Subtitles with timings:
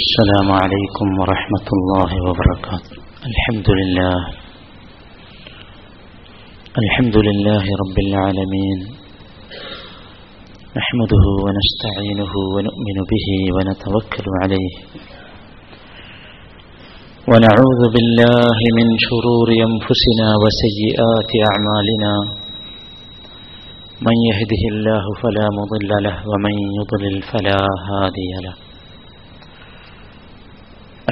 [0.00, 2.96] السلام عليكم ورحمة الله وبركاته.
[3.30, 4.16] الحمد لله.
[6.82, 8.78] الحمد لله رب العالمين.
[10.78, 14.72] نحمده ونستعينه ونؤمن به ونتوكل عليه.
[17.30, 22.14] ونعوذ بالله من شرور أنفسنا وسيئات أعمالنا.
[24.06, 28.71] من يهده الله فلا مضل له ومن يضلل فلا هادي له.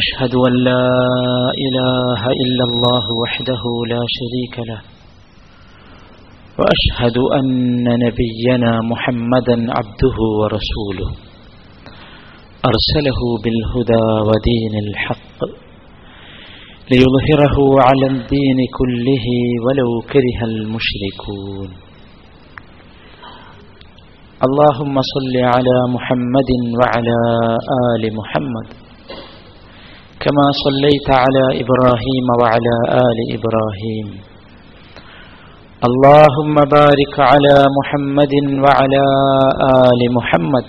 [0.00, 0.86] أشهد أن لا
[1.66, 4.80] إله إلا الله وحده لا شريك له
[6.58, 7.46] وأشهد أن
[8.04, 11.10] نبينا محمدا عبده ورسوله.
[12.70, 15.38] أرسله بالهدى ودين الحق
[16.90, 17.56] ليظهره
[17.88, 19.26] على الدين كله
[19.64, 21.70] ولو كره المشركون.
[24.46, 27.18] اللهم صل على محمد وعلى
[27.92, 28.68] آل محمد.
[30.24, 32.74] كما صليت على إبراهيم وعلى
[33.08, 34.08] آل إبراهيم.
[35.88, 39.04] اللهم بارك على محمد وعلى
[39.88, 40.66] آل محمد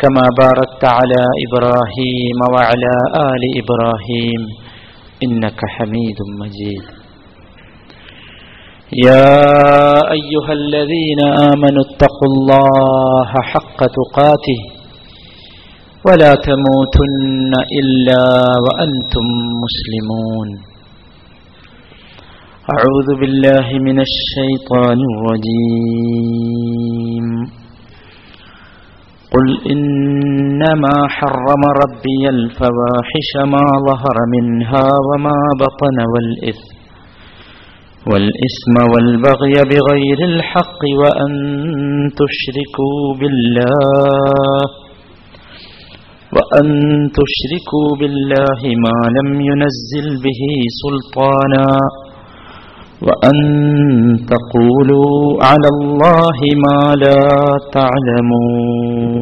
[0.00, 2.94] كما باركت على إبراهيم وعلى
[3.30, 4.40] آل إبراهيم
[5.24, 6.84] إنك حميد مجيد.
[9.06, 9.36] يا
[10.18, 11.20] أيها الذين
[11.52, 14.60] آمنوا اتقوا الله حق تقاته.
[16.06, 18.22] ولا تموتن إلا
[18.64, 19.26] وأنتم
[19.64, 20.48] مسلمون.
[22.74, 27.26] أعوذ بالله من الشيطان الرجيم.
[29.34, 36.70] قل إنما حرم ربي الفواحش ما ظهر منها وما بطن والإثم
[38.10, 41.32] والإثم والبغي بغير الحق وأن
[42.20, 44.62] تشركوا بالله
[46.31, 46.67] وأن
[47.19, 50.41] تشركوا بالله ما لم ينزل به
[50.81, 51.67] سلطانا
[53.01, 53.37] وأن
[54.33, 57.21] تقولوا على الله ما لا
[57.77, 59.15] تعلمون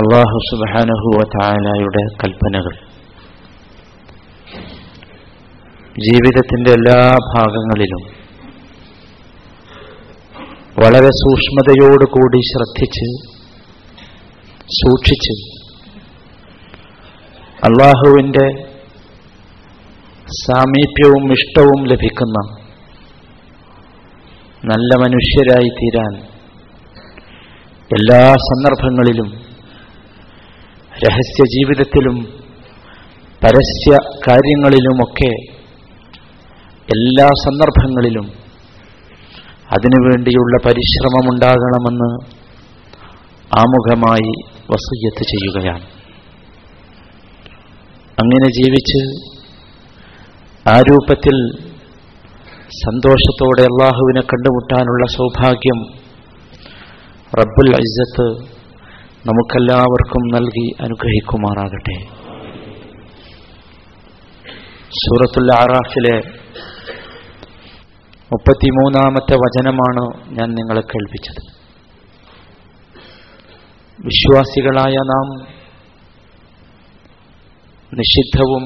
[0.00, 1.34] അള്ളാഹു സുബാനഹുവല
[2.20, 2.74] കൽപ്പനകൾ
[6.06, 6.98] ജീവിതത്തിന്റെ എല്ലാ
[7.32, 8.02] ഭാഗങ്ങളിലും
[10.75, 13.07] വളരെ സൂക്ഷ്മതയോടുകൂടി ശ്രദ്ധിച്ച്
[14.75, 15.33] സൂക്ഷിച്ച്
[17.59, 18.45] അള്ളാഹുവിന്റെ
[20.27, 22.37] സാമീപ്യവും ഇഷ്ടവും ലഭിക്കുന്ന
[24.63, 26.13] നല്ല മനുഷ്യരായി തീരാൻ
[27.91, 29.29] എല്ലാ സന്ദർഭങ്ങളിലും
[30.91, 32.17] രഹസ്യ ജീവിതത്തിലും
[33.41, 33.91] പരസ്യ
[34.27, 35.31] കാര്യങ്ങളിലുമൊക്കെ
[36.89, 38.27] എല്ലാ സന്ദർഭങ്ങളിലും
[39.73, 42.09] അതിനുവേണ്ടിയുള്ള പരിശ്രമമുണ്ടാകണമെന്ന്
[43.51, 44.31] ആമുഖമായി
[44.71, 45.85] വസൂയത്ത് ചെയ്യുകയാണ്.
[48.21, 49.01] അങ്ങനെ ജീവിച്ച്
[50.69, 51.37] ആ രൂപത്തിൽ
[52.85, 55.79] സന്തോഷത്തോടെ അള്ളാഹുവിനെ കണ്ടുമുട്ടാനുള്ള സൗഭാഗ്യം
[57.39, 58.27] റബ്ബുൽ അജ്ജത്ത്
[59.29, 61.97] നമുക്കെല്ലാവർക്കും നൽകി അനുഗ്രഹിക്കുമാറാകട്ടെ.
[65.01, 66.42] സൂറത്തുൽ ആറാഫിലെ
[68.33, 71.63] മുപ്പത്തിമൂന്നാമത്തെ വചനമാണ് ഞാൻ നിങ്ങളെ കേൾപ്പിച്ചത്.
[74.05, 75.53] വിശ്വാസികളായ നാം
[77.93, 78.63] നിഷിദ്ധവും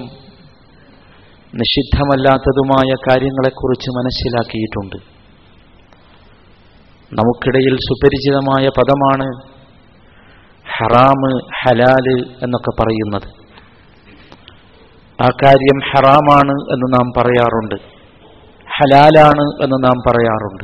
[1.56, 4.96] നിഷിദ്ധമല്ലാത്തതുമായ കാര്യങ്ങളെക്കുറിച്ച് മനസ്സിലാക്കിയിട്ടുണ്ട്.
[7.14, 9.58] നമുക്കിടയിൽ സുപരിചിതമായ പദമാണ്
[10.78, 13.30] ഹറാമ് ഹലാൽ എന്നൊക്കെ പറയുന്നത്.
[15.22, 17.97] ആ കാര്യം ഹറാമാണ് എന്ന് നാം പറയാറുണ്ട്.
[18.78, 20.64] ഹലാലാണ് എന്ന് നാം പറയാറുണ്ട്.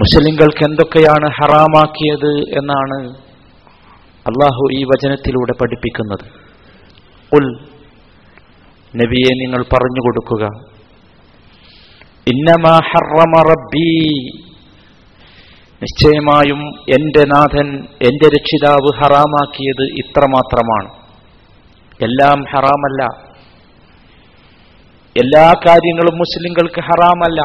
[0.00, 3.14] മുസ്ലിങ്ങൾക്ക് എന്തൊക്കെയാണ് ഹറാമാക്കിയത് എന്നാണ്
[4.26, 6.44] അള്ളാഹു ഈ വചനത്തിലൂടെ പഠിപ്പിക്കുന്നത്.
[7.34, 7.52] ഉൽ
[8.96, 10.46] നബിയെ നിങ്ങൾ പറഞ്ഞു കൊടുക്കുക.
[12.28, 14.08] ഇന്നമാ ഹറമ റബ്ബി.
[15.82, 20.90] നിശ്ചയമായും എന്റെ നാഥൻ എന്റെ രക്ഷിതാവ് ഹറാമാക്കിയത് ഇത്രമാത്രമാണ്.
[22.02, 23.33] എല്ലാം ഹറാമല്ല.
[25.18, 27.40] എല്ലാ കാര്യങ്ങളും മുസ്ലിങ്ങൾക്ക് ഹറാമല്ല.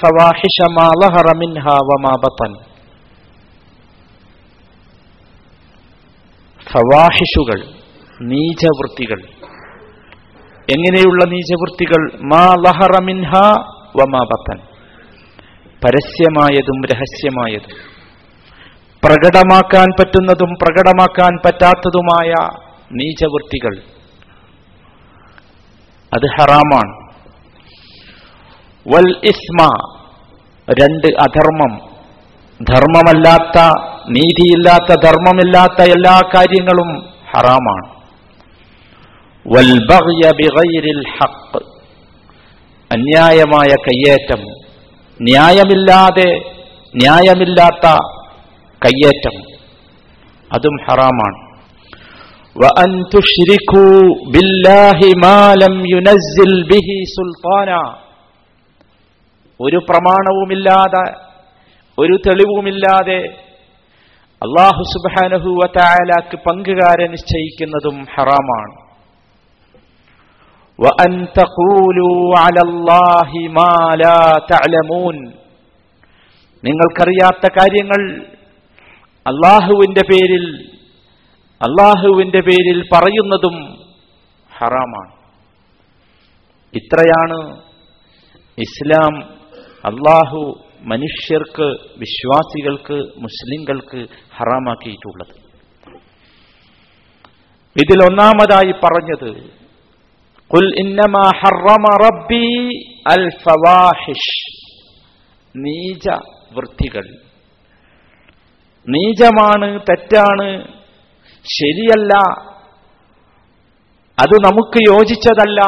[0.71, 2.15] മാ
[6.71, 7.67] ഫവാഹിഷുകൾ
[8.21, 9.40] നീചവൃത്തികൾ.
[10.71, 12.19] എങ്ങനെയുള്ള നീചവൃത്തികൾ?
[12.23, 13.31] മാ ലഹറ മിൻഹ
[13.95, 14.57] വമാ ബത്തൻ.
[15.85, 17.91] പരസ്യമായതും രഹസ്യമായതും.
[19.05, 22.33] പ്രകടമാക്കാൻ പറ്റുന്നതും പ്രകടമാക്കാൻ പറ്റാത്തതുമായ
[22.91, 23.77] നീചവൃത്തികൾ.
[26.13, 27.11] അത് ഹറാമാണ്.
[28.95, 29.67] വൽ ഇസ്മ
[30.69, 31.91] രണ്ട് അധർമ്മം.
[32.63, 33.61] ധർമ്മമല്ലാത്ത
[34.09, 38.00] നീതിയില്ലാത്ത ധർമ്മമില്ലാത്ത എല്ലാ കാര്യങ്ങളും ഹറാമാണ്.
[42.91, 44.41] അന്യായമായ കയ്യേറ്റം.
[45.21, 46.35] ന്യായമില്ലാതെ
[46.95, 47.89] ന്യായമില്ലാത്ത
[48.85, 49.41] കയ്യേറ്റം.
[50.53, 51.51] അതും ഹറാമാണ്.
[59.61, 61.13] ഒരു പ്രമാണവുമില്ലാതെ
[61.99, 63.19] ഒരു തെളിവുമില്ലാതെ
[64.43, 65.67] അള്ളാഹു സുബാനഹുവ
[66.35, 68.80] പങ്കുകാരെ നിശ്ചയിക്കുന്നതും ഹറാമാണ്.
[70.80, 75.16] وأن تقولوا على الله ما لا تعلمون
[76.64, 78.00] നിങ്ങൾക്കറിയാത്ത കാര്യങ്ങൾ
[79.26, 80.44] അള്ളാഹുവിന്റെ പേരിൽ
[81.60, 83.56] അള്ളാഹുവിന്റെ പേരിൽ പറയുന്നതും
[84.50, 85.12] ഹറാമാണ്
[86.74, 87.38] ഇത്രയാണ്
[88.58, 89.14] ഇസ്ലാം
[89.84, 90.40] അള്ളാഹു
[90.84, 91.68] മനുഷ്യർക്ക്
[92.04, 94.00] വിശ്വാസികൾക്ക് മുസ്ലിങ്ങൾക്ക്
[94.36, 95.34] ഹറാമാക്കിയിട്ടുള്ളത്
[97.76, 99.30] ഇതിൽ ഒന്നാമതായി പറഞ്ഞത്
[100.53, 102.67] കുൽ ഇന്നമാ ഹറമ റബ്ബി
[103.07, 104.61] അൽ ഫവാഹിഷ്
[105.57, 106.19] നീച
[106.53, 107.05] വൃത്തികൾ.
[108.89, 110.67] നീചമാണ് തെറ്റാണ്
[111.43, 112.13] ശരിയല്ല.
[114.19, 115.61] അത് നമുക്ക് യോജിച്ചതല്ല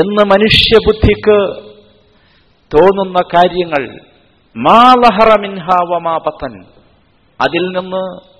[0.00, 1.62] എന്ന് മനുഷ്യബുദ്ധിക്ക്
[2.74, 4.00] തോന്നുന്ന കാര്യങ്ങൾ.
[4.56, 6.64] മാ ലഹറ മിൻഹാവമാ പത്തൻ
[7.40, 8.34] അതിൽ നിന്ന്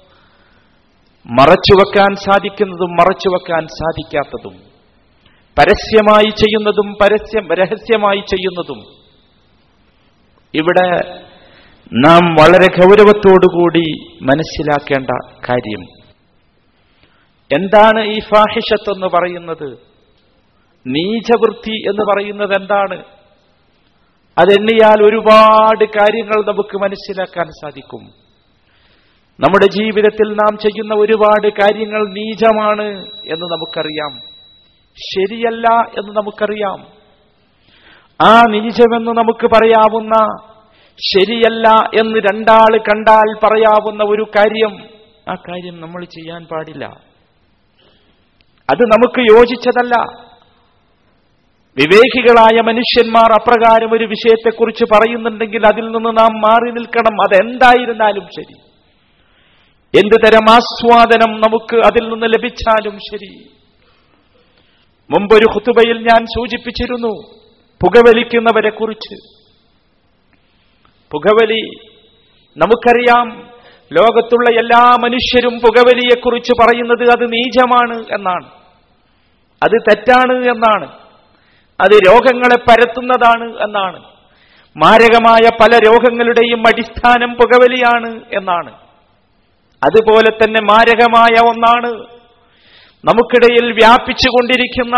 [1.27, 4.74] മറച്ചുവെക്കാൻ സാധിക്കുന്നതും മറച്ചുവെക്കാൻ സാധിക്കാത്തതും.
[5.59, 8.79] പരസ്യമായി ചെയ്യുന്നതും പരസ്യം രഹസ്യമായി ചെയ്യുന്നതും.
[10.55, 11.19] ഇവിടെ
[11.93, 15.07] നാം വളരെ ഗൗരവത്തോടുകൂടി മനസ്സിലാക്കേണ്ട
[15.49, 15.83] കാര്യം.
[17.59, 19.79] എന്താണ് ഈ ഫാഹിഷത്ത് എന്ന് പറയുന്നത്?
[20.87, 23.05] നീചവൃത്തി എന്ന് പറയുന്നത് എന്താണ്?
[24.39, 28.01] അതെണ്ണിയാൽ ഒരുപാട് കാര്യങ്ങൾ നമുക്ക് മനസ്സിലാക്കാൻ സാധിക്കും.
[29.41, 34.34] നമ്മുടെ ജീവിതത്തിൽ നാം ചെയ്യുന്ന ഒരുപാട് കാര്യങ്ങൾ നീചമാണ് എന്ന് നമുക്കറിയാം.
[34.97, 36.87] ശരിയല്ല എന്ന് നമുക്കറിയാം.
[38.27, 40.47] ആ നീചമെന്ന് നമുക്ക് പറയാവുന്ന
[40.93, 41.69] ശരിയല്ല
[42.01, 44.85] എന്ന് രണ്ടാൾ കണ്ടാൽ പറയാവുന്ന ഒരു കാര്യം
[45.31, 46.85] ആ കാര്യം നമ്മൾ ചെയ്യാൻ പാടില്ല.
[48.71, 50.25] അത് നമുക്ക് യോജിച്ചതല്ല.
[51.79, 57.23] വിവേകികളായ മനുഷ്യന്മാർ അപ്രകാരം ഒരു വിഷയത്തെക്കുറിച്ച് പറയുന്നുണ്ടെങ്കിൽ അതിൽ നിന്ന് നാം മാറി നിൽക്കണം.
[57.23, 58.61] അതെന്തായിരുന്നാലും ശരി.
[59.99, 63.64] എന്ത് തരം ആസ്വാദനം നമുക്ക് അതിൽ നിന്ന് ലഭിച്ചാലും ശരി.
[65.11, 67.37] മുമ്പൊരു ഹുത്തുബയിൽ ഞാൻ സൂചിപ്പിച്ചിരുന്നു
[67.81, 69.17] പുകവലിക്കുന്നവരെ കുറിച്ച്
[71.13, 71.63] പുകവലി
[72.57, 73.55] നമുക്കറിയാം
[73.93, 78.47] ലോകത്തുള്ള എല്ലാ മനുഷ്യരും പുകവലിയെക്കുറിച്ച് പറയുന്നത് അത് നീചമാണ് എന്നാണ്.
[79.63, 80.87] അത് തെറ്റാണ് എന്നാണ്.
[81.81, 84.05] അത് രോഗങ്ങളെ പരത്തുന്നതാണ് എന്നാണ്.
[84.77, 88.71] മാരകമായ പല രോഗങ്ങളുടെയും അടിസ്ഥാനം പുകവലിയാണ് എന്നാണ്.
[89.83, 92.14] അതുപോലെ തന്നെ മാരകമായ ഒന്നാണ്
[93.05, 94.97] നമുക്കിടയിൽ വ്യാപിച്ചുകൊണ്ടിരിക്കുന്ന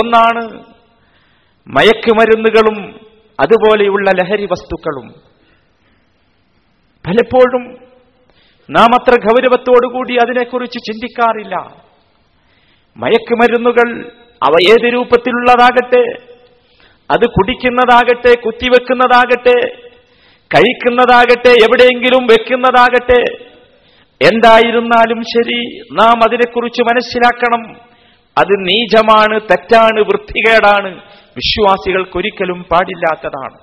[0.00, 0.42] ഒന്നാണ്
[1.66, 2.78] മയക്കുമരുന്നുകളും
[3.38, 5.06] അതുപോലെയുള്ള ലഹരി വസ്തുക്കളും.
[7.04, 7.64] പലപ്പോഴും
[8.68, 11.54] നാം അത്ര ഗൗരവത്തോടുകൂടി അതിനെക്കുറിച്ച് ചിന്തിക്കാറില്ല.
[12.96, 13.88] മയക്കുമരുന്നുകൾ
[14.42, 16.04] അവ ഏത് രൂപത്തിലുള്ളതാകട്ടെ
[17.10, 19.58] അത് കുടിക്കുന്നതാകട്ടെ കുത്തിവെക്കുന്നതാകട്ടെ
[20.50, 23.20] കഴിക്കുന്നതാകട്ടെ എവിടെയെങ്കിലും വെക്കുന്നതാകട്ടെ
[24.20, 27.62] എന്തായിരുന്നാലും ശരി നാം അതിനെക്കുറിച്ച് മനസ്സിലാക്കണം.
[28.38, 30.90] അത് നീചമാണ് തെറ്റാണ് വൃത്തികേടാണ്.
[31.36, 33.56] വിശ്വാസികൾക്കൊരിക്കലും പാടില്ലാത്തതാണ്.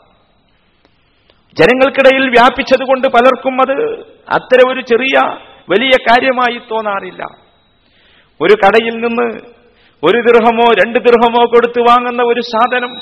[1.58, 3.76] ജനങ്ങൾക്കിടയിൽ വ്യാപിച്ചതുകൊണ്ട് പലർക്കും അത്
[4.38, 5.16] അത്ര ഒരു ചെറിയ
[5.72, 7.24] വലിയ കാര്യമായി തോന്നാറില്ല.
[8.42, 9.28] ഒരു കടയിൽ നിന്ന്
[10.04, 12.94] ഒരു ദൃഹമോ രണ്ട് ദൃഹമോ കൊടുത്തു വാങ്ങുന്ന ഒരു സാധനം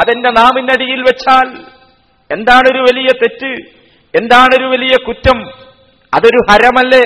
[0.00, 1.48] അതെന്റെ നാമിനടിയിൽ വെച്ചാൽ
[2.30, 3.52] എന്താണൊരു വലിയ തെറ്റ്
[4.14, 5.67] എന്താണൊരു വലിയ കുറ്റം?
[6.14, 7.02] അതൊരു ഹരമല്ലേ?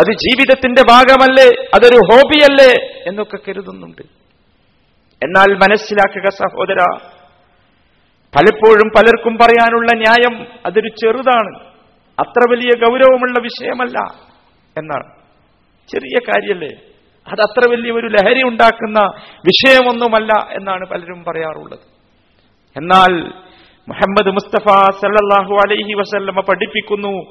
[0.00, 1.48] അത് ജീവിതത്തിന്റെ ഭാഗമല്ലേ?
[1.74, 3.02] അതൊരു ഹോബിയല്ലേ?
[3.06, 4.02] എന്നൊക്കെ കരുതുന്നുണ്ട്.
[5.22, 7.08] എന്നാൽ മനസ്സിലാക്കുക സഹോദര
[8.34, 11.60] പലപ്പോഴും പലർക്കും പറയാനുള്ള ന്യായം അതൊരു ചെറുതാണ്.
[12.20, 13.98] അത്ര വലിയ ഗൗരവമുള്ള വിഷയമല്ല
[14.78, 15.12] എന്നാണ്.
[15.88, 16.68] ചെറിയ കാര്യമല്ലേ
[17.32, 18.98] അത് അത്ര വലിയ ഒരു ലഹരി ഉണ്ടാക്കുന്ന
[19.38, 21.86] വിഷയമൊന്നുമല്ല എന്നാണ് പലരും പറയാറുള്ളത്.
[22.76, 23.28] എന്നാൽ
[23.88, 27.24] മുഹമ്മദ് മുസ്തഫ സല്ലാഹു അലൈഹി വസല്ലമ പഠിപ്പിക്കുന്നു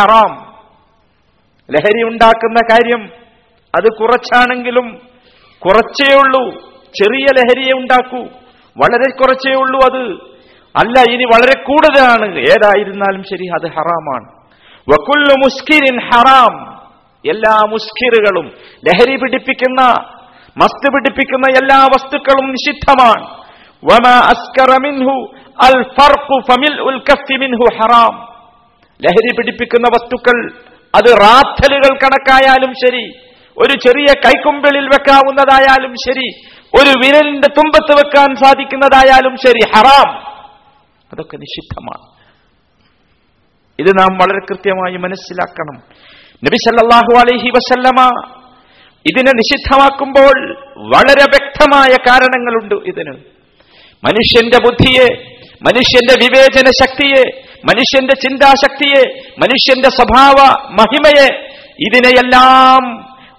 [0.00, 0.54] ഹറാം.
[1.70, 3.10] ലഹരി ഉണ്ടാക്കുന്ന കാര്യം
[3.74, 5.00] അത് കുറച്ചാണെങ്കിലും
[5.58, 6.50] കുറച്ചേ ഉള്ളൂ.
[7.02, 8.22] ചെറിയ ലഹരിയെ ഉണ്ടാക്കൂ.
[8.76, 10.12] വളരെ കുറച്ചേ ഉള്ളൂ അത്.
[10.76, 12.38] അല്ല ഇനി വളരെ കൂടുതലാണ്.
[12.38, 14.26] ഏതായിരുന്നാലും ശരി അത് ഹറാമാണ്.
[14.92, 16.72] വക്കുല്ലു മുസ്കിരിൻ ഹറാം.
[17.30, 18.52] എല്ലാ മുസ്കിറുകളും
[18.88, 19.82] ലഹരി പിടിപ്പിക്കുന്ന
[20.56, 23.42] മസ്ത് പിടിപ്പിക്കുന്ന എല്ലാ വസ്തുക്കളും നിഷിദ്ധമാണ്.
[25.62, 28.32] അൽ ഫർഖു മിൻഹു ഹറാം.
[29.02, 30.52] ലഹരി പിടിപ്പിക്കുന്ന വസ്തുക്കൾ
[30.94, 33.12] അത് റാത്തലുകൾ കണക്കായാലും ശരി
[33.58, 40.18] ഒരു ചെറിയ കൈക്കുമ്പിളിൽ വെക്കാവുന്നതായാലും ശരി ഒരു വിരലിന്റെ തുമ്പത്ത് വെക്കാൻ സാധിക്കുന്നതായാലും ശരി ഹറാം.
[41.12, 42.12] അതൊക്കെ നിഷിദ്ധമാണ്.
[43.78, 45.82] ഇത് നാം വളരെ കൃത്യമായി മനസ്സിലാക്കണം.
[46.44, 48.22] നബി സല്ലാഹു അലൈഹി വസല്ലമ
[49.06, 53.12] ഇതിനെ നിഷിദ്ധമാക്കുമ്പോൾ വളരെ വ്യക്തമായ കാരണങ്ങളുണ്ട് ഇതിന്.
[54.04, 55.31] മനുഷ്യന്റെ ബുദ്ധിയെ
[55.66, 57.24] മനുഷ്യന്റെ വിവേചന ശക്തിയെ
[57.70, 59.02] മനുഷ്യന്റെ ചിന്താശക്തിയെ
[59.42, 60.38] മനുഷ്യന്റെ സ്വഭാവ
[60.80, 61.28] മഹിമയെ
[61.86, 62.82] ഇതിനെയെല്ലാം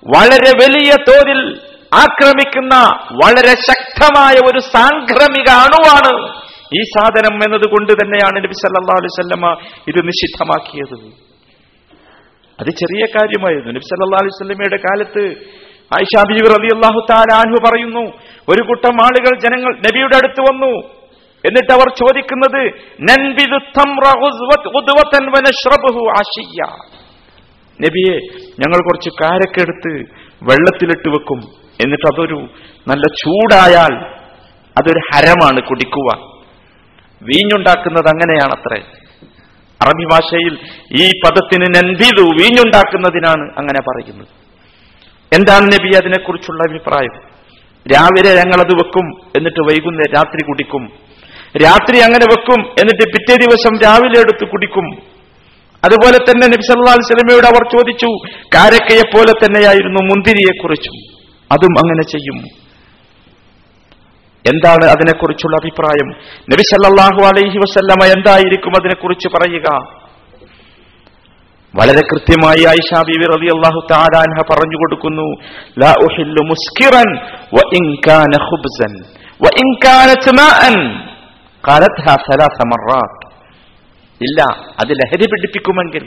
[0.05, 1.41] വളരെ വലിയ തോതിൽ
[2.03, 2.75] ആക്രമിക്കുന്ന
[3.23, 6.13] വളരെ ശക്തമായ ഒരു സാംക്രമിക അണുവാണ്
[6.77, 9.45] ഈ സാധനം എന്നതുകൊണ്ട് തന്നെയാണ് നബി സല്ലാ അലൈഹി വസല്ലമ
[9.87, 10.97] ഇത് നിഷിദ്ധമാക്കിയത്.
[12.59, 13.71] അത് ചെറിയ കാര്യമായിരുന്നു.
[13.71, 15.23] നബി സല്ലാ അലൈഹി വസല്ലമയുടെ കാലത്ത്
[15.97, 16.13] ആയിഷ
[16.55, 18.05] റബി അള്ളാഹു താലാൻഹു പറയുന്നു
[18.49, 21.02] ഒരു കൂട്ടം ആളുകൾ ജനങ്ങൾ നബിയുടെ അടുത്ത് വന്നു
[21.47, 22.61] എന്നിട്ട് അവർ ചോദിക്കുന്നത്
[27.79, 28.15] നബിയെ
[28.61, 29.91] ഞങ്ങൾ കുറച്ച് കാരക്കെടുത്ത്
[30.43, 31.39] വെള്ളത്തിലിട്ട് വെക്കും.
[31.83, 32.39] എന്നിട്ട് അതൊരു
[32.87, 33.93] നല്ല ചൂടായാൽ
[34.77, 36.09] അതൊരു ഹരമാണ് കുടിക്കുക.
[37.21, 38.81] വീഞ്ഞുണ്ടാക്കുന്നത് അങ്ങനെയാണത്രേ
[39.81, 40.53] അറബി ഭാഷയിൽ
[41.01, 44.27] ഈ പദത്തിന് നന്ദിതു വീഞ്ഞുണ്ടാക്കുന്നതിനാണ് അങ്ങനെ പറയുന്നത്.
[45.31, 47.15] എന്താണ് നബി അതിനെക്കുറിച്ചുള്ള അഭിപ്രായം?
[47.93, 49.07] രാവിലെ ഞങ്ങളത് വെക്കും
[49.37, 50.83] എന്നിട്ട് വൈകുന്നേരം രാത്രി കുടിക്കും.
[51.55, 54.87] രാത്രി അങ്ങനെ വെക്കും എന്നിട്ട് പിറ്റേ ദിവസം രാവിലെ എടുത്ത് കുടിക്കും.
[55.83, 58.09] അതുപോലെ തന്നെ നബി സല്ലല്ലാഹു അലൈഹി വസല്ലമയോട് അവർ ചോദിച്ചു
[58.55, 60.95] കാരക്കയെ പോലെ തന്നെയായിരുന്നു മുന്തിരിയെക്കുറിച്ചും.
[61.51, 62.37] അതും അങ്ങനെ ചെയ്യും.
[64.45, 66.07] എന്താണ് അതിനെക്കുറിച്ചുള്ള അഭിപ്രായം?
[66.51, 69.67] നബി സല്ലല്ലാഹു അലൈഹി വസല്ലമ എന്തായിരിക്കും അതിനെക്കുറിച്ച് പറയുക?
[71.73, 75.27] വളരെ കൃത്യമായി ആയിഷ ബീവി റളിയല്ലാഹു തആല അൻഹ പറഞ്ഞു കൊടുക്കുന്നു
[76.51, 77.09] മുസ്കിറൻ
[81.63, 83.27] വ ഇൻ കാന ഖുബ്സൻ വ ഇൻ കാനത് മാഅൻ ഖാലത്ഹാ സലാസ മററാത്ത്
[84.21, 84.39] ഇല്ല
[84.81, 86.03] അത് ലഹരി പിടിപ്പിക്കുമെങ്കിൽ.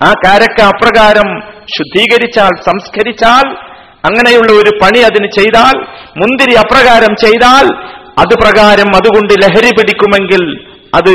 [0.00, 1.28] ആ കാരക്ക അപ്രകാരം
[1.68, 3.46] ശുദ്ധീകരിച്ചാൽ സംസ്കരിച്ചാൽ
[4.04, 5.76] അങ്ങനെയുള്ള ഒരു പണി അതിന് ചെയ്താൽ
[6.16, 7.66] മുന്തിരി അപ്രകാരം ചെയ്താൽ
[8.18, 10.42] അത് പ്രകാരം അതുകൊണ്ട് ലഹരി പിടിക്കുമെങ്കിൽ
[10.94, 11.12] അത്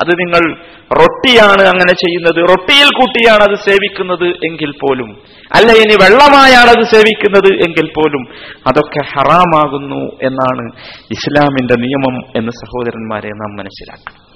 [0.00, 0.56] അത് നിങ്ങൾ
[0.98, 2.48] റൊട്ടിയാണ് അങ്ങനെ ചെയ്യുന്നത്.
[2.50, 5.10] റൊട്ടിയിൽ കൂട്ടിയാണ് അത് സേവിക്കുന്നത് എങ്കിൽ പോലും.
[5.54, 8.22] അല്ല ഇനി വെള്ളമായാണ് അത് സേവിക്കുന്നത് എങ്കിൽ പോലും.
[8.66, 10.72] അതൊക്കെ ഹറാമാകുന്നു എന്നാണ്
[11.10, 14.30] ഇസ്ലാമിന്റെ നിയമം എന്ന് സഹോദരന്മാരെ നാം മനസ്സിലാക്കണം.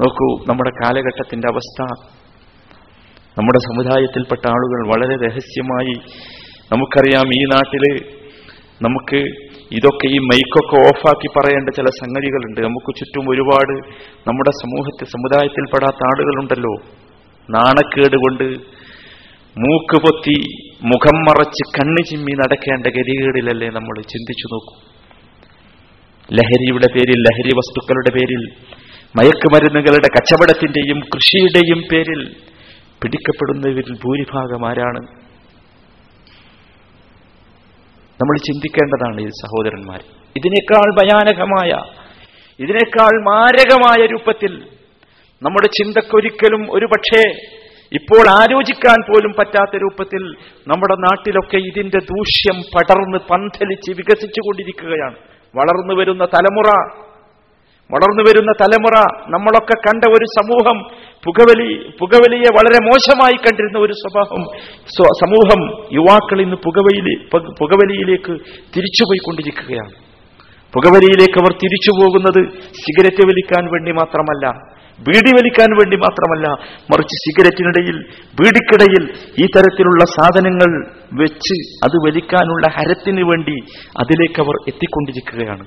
[0.00, 2.10] നോക്കൂ നമ്മുടെ കാലഘട്ടത്തിന്റെ അവസ്ഥ.
[3.38, 5.92] നമ്മുടെ സമുദായത്തിൽപ്പെട്ട ആളുകൾ വളരെ രഹസ്യമായി
[6.72, 8.14] നമുക്കറിയാം ഈ നാട്ടിൽ
[8.82, 12.60] നമുക്ക് ഇതൊക്കെ ഈ മൈക്കൊക്കെ ഓഫാക്കി പറയേണ്ട ചില സംഗതികളുണ്ട്.
[12.60, 13.74] നമുക്ക് ചുറ്റും ഒരുപാട്
[14.28, 16.74] നമ്മുടെ സമൂഹത്തിൽ സമുദായത്തിൽപ്പെടാത്ത ആളുകളുണ്ടല്ലോ.
[17.48, 18.44] നാണക്കേട് കൊണ്ട്
[19.56, 20.36] മൂക്ക് പൊത്തി
[20.82, 24.74] മുഖം മറച്ച് കണ്ണു ചിമ്മി നടക്കേണ്ട ഗതികേടിലല്ലേ നമ്മൾ ചിന്തിച്ചു നോക്കൂ.
[26.28, 28.42] ലഹരിയുടെ പേരിൽ ലഹരി വസ്തുക്കളുടെ പേരിൽ
[29.18, 32.20] മയക്കുമരുന്നുകളുടെ കച്ചവടത്തിന്റെയും കൃഷിയുടെയും പേരിൽ
[33.02, 35.00] പിടിക്കപ്പെടുന്നവരിൽ ഭൂരിഭാഗം ആരാണ്?
[38.20, 40.00] നമ്മൾ ചിന്തിക്കേണ്ടതാണ് ഈ സഹോദരന്മാർ
[40.36, 41.70] ഇതിനേക്കാൾ ഭയാനകമായ
[42.60, 44.52] ഇതിനേക്കാൾ മാരകമായ രൂപത്തിൽ
[45.42, 47.22] നമ്മുടെ ചിന്തക്കൊരിക്കലും ഒരുപക്ഷേ
[47.92, 50.24] ഇപ്പോൾ ആലോചിക്കാൻ പോലും പറ്റാത്ത രൂപത്തിൽ
[50.66, 55.16] നമ്മുടെ നാട്ടിലൊക്കെ ഇതിന്റെ ദൂഷ്യം പടർന്ന് പന്തലിച്ച് വികസിച്ചു കൊണ്ടിരിക്കുകയാണ്
[55.54, 56.68] വളർന്നു വരുന്ന തലമുറ
[57.90, 58.96] വളർന്നു വരുന്ന തലമുറ
[59.28, 60.82] നമ്മളൊക്കെ കണ്ട ഒരു സമൂഹം
[61.24, 64.42] പുകവലി പുകവലിയെ വളരെ മോശമായി കണ്ടിരുന്ന ഒരു സ്വഭാവം.
[64.76, 68.32] സ്വ- സമൂഹം യുവാക്കൾ ഇന്ന് പുകവലി പുകവലിയിലേക്ക്
[68.76, 69.90] തിരിച്ചുപോയിക്കൊണ്ടിരിക്കുകയാണ്
[70.74, 74.50] പുകവലിയിലേക്ക് അവർ തിരിച്ചു പോകുന്നത് സിഗരറ്റ് വലിക്കാൻ വേണ്ടി മാത്രമല്ല
[74.98, 76.48] ബീഡി വലിക്കാൻ വേണ്ടി മാത്രമല്ല
[76.90, 77.96] മറിച്ച് സിഗരറ്റിനിടയിൽ
[78.40, 83.56] ബീഡിക്കിടയിൽ ഈ തരത്തിലുള്ള സാധനങ്ങൾ വെച്ച് അത് വലിക്കാനുള്ള ഹരത്തിന് വേണ്ടി
[83.98, 85.66] അതിലേക്ക് അവർ എത്തിക്കൊണ്ടിരിക്കുകയാണ്.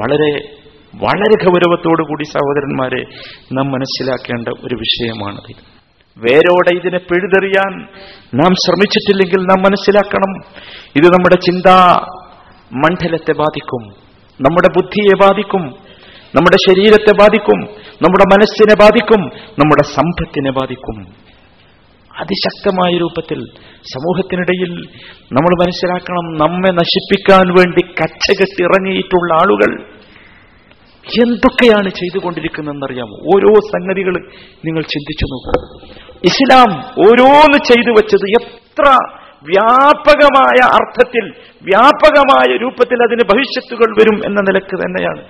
[0.00, 0.65] വളരെ
[1.02, 3.04] വളരെ ഗൗരവത്തോടുകൂടി സഹോദരന്മാരെ
[3.52, 5.76] നാം മനസ്സിലാക്കേണ്ട ഒരു വിഷയമാണത്.
[6.18, 7.82] വേരോടെ ഇതിനെ പിഴുതെറിയാൻ
[8.34, 10.40] നാം ശ്രമിച്ചിട്ടില്ലെങ്കിൽ നാം മനസ്സിലാക്കണം.
[10.96, 12.06] ഇത് നമ്മുടെ ചിന്താ
[12.72, 13.88] മണ്ഡലത്തെ ബാധിക്കും.
[14.40, 15.62] നമ്മുടെ ബുദ്ധിയെ ബാധിക്കും.
[16.34, 17.60] നമ്മുടെ ശരീരത്തെ ബാധിക്കും.
[18.02, 19.20] നമ്മുടെ മനസ്സിനെ ബാധിക്കും.
[19.58, 21.26] നമ്മുടെ സമ്പത്തിനെ ബാധിക്കും.
[22.20, 23.44] അതിശക്തമായ രൂപത്തിൽ
[23.82, 24.70] സമൂഹത്തിനിടയിൽ
[25.32, 29.95] നമ്മൾ മനസ്സിലാക്കണം നമ്മെ നശിപ്പിക്കാൻ വേണ്ടി കച്ചകെട്ടിറങ്ങിയിട്ടുള്ള ആളുകൾ
[31.06, 33.16] എന്തൊക്കെയാണ് ചെയ്തുകൊണ്ടിരിക്കുന്നതെന്നറിയാമോ?
[33.16, 34.30] ഓരോ സംഗതികൾ
[34.64, 35.86] നിങ്ങൾ ചിന്തിച്ചു നോക്കൂ.
[36.24, 38.98] ഇസ്ലാം ഓരോന്ന് ചെയ്തു വെച്ചത് എത്ര
[39.42, 41.28] വ്യാപകമായ അർത്ഥത്തിൽ
[41.62, 45.22] വ്യാപകമായ രൂപത്തിൽ അതിന് ഭവിഷ്യത്തുകൾ വരും എന്ന നിലയ്ക്ക് തന്നെയാണ്.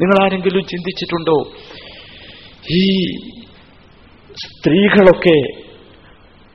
[0.00, 1.50] നിങ്ങൾ ആരെങ്കിലും ചിന്തിച്ചിട്ടുണ്ടോ?
[2.70, 3.16] ഈ
[4.32, 5.64] സ്ത്രീകളൊക്കെ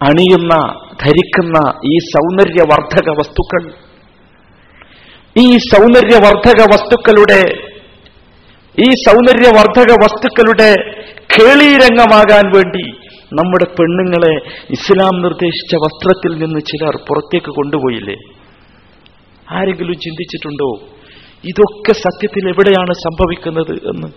[0.03, 0.55] അണിയുന്ന
[1.03, 3.71] ധരിക്കുന്ന ഈ സൗന്ദര്യവർദ്ധക വസ്തുക്കൾ
[5.41, 7.68] ഈ സൗന്ദര്യവർദ്ധക വസ്തുക്കളുടെ
[8.75, 10.69] ഈ സൗന്ദര്യവർദ്ധക വസ്തുക്കളുടെ
[11.35, 12.85] കേളീരംഗമാകാൻ വേണ്ടി
[13.33, 14.33] നമ്മുടെ പെണ്ണുങ്ങളെ
[14.69, 18.15] ഇസ്ലാം നിർദ്ദേശിച്ച വസ്ത്രത്തിൽ നിന്ന് ചിലർ പുറത്തേക്ക് കൊണ്ടുപോയില്ലേ?
[19.51, 20.79] ആരെങ്കിലും ചിന്തിച്ചിട്ടുണ്ടോ?
[21.43, 24.07] ഇതൊക്കെ സത്യത്തിൽ എവിടെയാണ് സംഭവിക്കുന്നത് എന്ന്?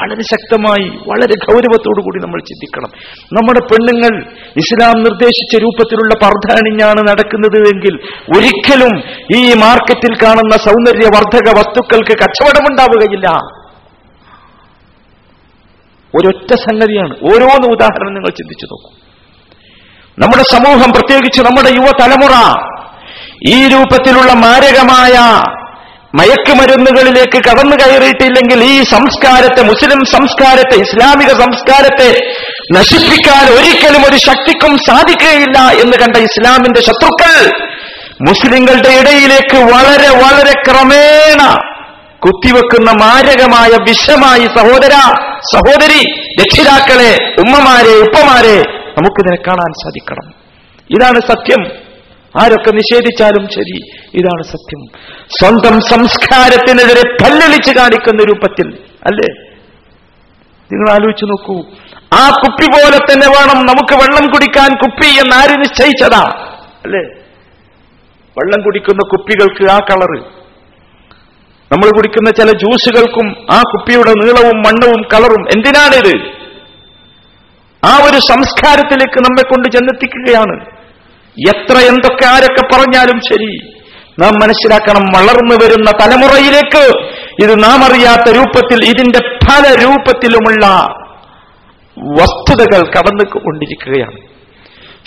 [0.00, 2.90] വളരെ ശക്തമായി വളരെ ഗൗരവത്തോടു കൂടി നമ്മൾ ചിന്തിക്കണം.
[3.32, 7.94] നമ്മുടെ പെണ്ണുങ്ങൾ ഇസ്ലാം നിർദ്ദേശിച്ച രൂപത്തിലുള്ള പർദ്ധ അണിഞ്ഞാണ് നടക്കുന്നത് എങ്കിൽ
[8.36, 9.02] ഒരിക്കലും
[9.36, 13.28] ഈ മാർക്കറ്റിൽ കാണുന്ന സൗന്ദര്യവർദ്ധക വസ്തുക്കൾക്ക് കച്ചവടമുണ്ടാവുകയില്ല.
[16.14, 17.14] ഒരൊറ്റ സംഗതിയാണ്.
[17.14, 18.96] ഓരോന്ന് ഉദാഹരണം നിങ്ങൾ ചിന്തിച്ചു നോക്കൂ.
[20.18, 22.34] നമ്മുടെ സമൂഹം പ്രത്യേകിച്ച് നമ്മുടെ യുവതലമുറ
[23.48, 25.12] ഈ രൂപത്തിലുള്ള മാരകമായ
[26.14, 32.10] മയക്കുമരുന്നുകളിലേക്ക് കടന്നു കയറിയിട്ടില്ലെങ്കിൽ ഈ സംസ്കാരത്തെ മുസ്ലിം സംസ്കാരത്തെ ഇസ്ലാമിക സംസ്കാരത്തെ
[32.74, 37.50] നശിപ്പിക്കാൻ ഒരിക്കലും ഒരു ശക്തിക്കും സാധിക്കുകയില്ല എന്ന് കണ്ട ഇസ്ലാമിന്റെ ശത്രുക്കൾ
[38.28, 41.54] മുസ്ലിങ്ങളുടെ ഇടയിലേക്ക് വളരെ വളരെ ക്രമേണ
[42.18, 44.94] കുത്തിവെക്കുന്ന മാരകമായ വിഷമായി സഹോദര
[45.54, 46.02] സഹോദരി
[46.42, 47.10] രക്ഷിതാക്കളെ
[47.40, 48.56] ഉമ്മമാരെ ഉപ്പമാരെ
[48.98, 50.34] നമുക്കിതിനെ കാണാൻ സാധിക്കണം.
[50.90, 51.85] ഇതാണ് സത്യം.
[52.40, 53.78] ആരൊക്കെ നിഷേധിച്ചാലും ശരി.
[54.14, 54.86] ഇതാണ് സത്യം.
[55.40, 59.42] സ്വന്തം സംസ്കാരത്തിനെതിരെ പല്ലളിച്ച് കാണിക്കുന്ന രൂപത്തിൽ അല്ലേ?
[60.72, 61.64] നിങ്ങൾ ആലോചിച്ചു നോക്കൂ.
[62.14, 66.22] ആ കുപ്പി പോലെ തന്നെ വേണം നമുക്ക് വെള്ളം കുടിക്കാൻ കുപ്പി എന്ന് ആര് നിശ്ചയിച്ചതാ?
[66.84, 67.00] അല്ലേ?
[68.38, 70.36] വെള്ളം കുടിക്കുന്ന കുപ്പികൾക്ക് ആ കളറ്
[71.72, 76.36] നമ്മൾ കുടിക്കുന്ന ചില ജ്യൂസുകൾക്കും ആ കുപ്പിയുടെ നീളവും മണ്ണവും കളറും എന്തിനാണിത്?
[77.84, 80.75] ആ ഒരു സംസ്കാരത്തിലേക്ക് നമ്മെ കൊണ്ട് ചെന്നെത്തിക്കുകയാണ്.
[81.48, 83.76] എത്ര എന്തൊക്കെ ആരൊക്കെ പറഞ്ഞാലും ശരി.
[84.18, 86.98] നാം മനസ്സിലാക്കണം വളർന്നു വരുന്ന തലമുറയിലേക്ക്
[87.42, 90.66] ഇത് നാം അറിയാത്ത രൂപത്തിൽ ഇതിന്റെ പല രൂപത്തിലുമുള്ള
[91.98, 94.26] വസ്തുതകൾ കടന്നു കൊണ്ടിരിക്കുകയാണ്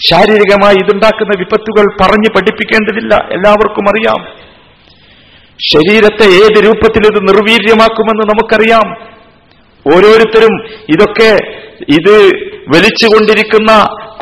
[0.10, 3.16] ശാരീരികമായി ഇതുണ്ടാക്കുന്ന വിപത്തുകൾ പറഞ്ഞു പഠിപ്പിക്കേണ്ടതില്ല.
[3.16, 4.38] എല്ലാവർക്കും അറിയാം.
[5.74, 9.10] ശരീരത്തെ ഏത് രൂപത്തിൽ ഇത് നിർവീര്യമാക്കുമെന്ന് നമുക്കറിയാം.
[9.96, 11.38] ഓരോരുത്തരും ഇതൊക്കെ
[11.90, 13.72] ഇത് വലിച്ചുകൊണ്ടിരിക്കുന്ന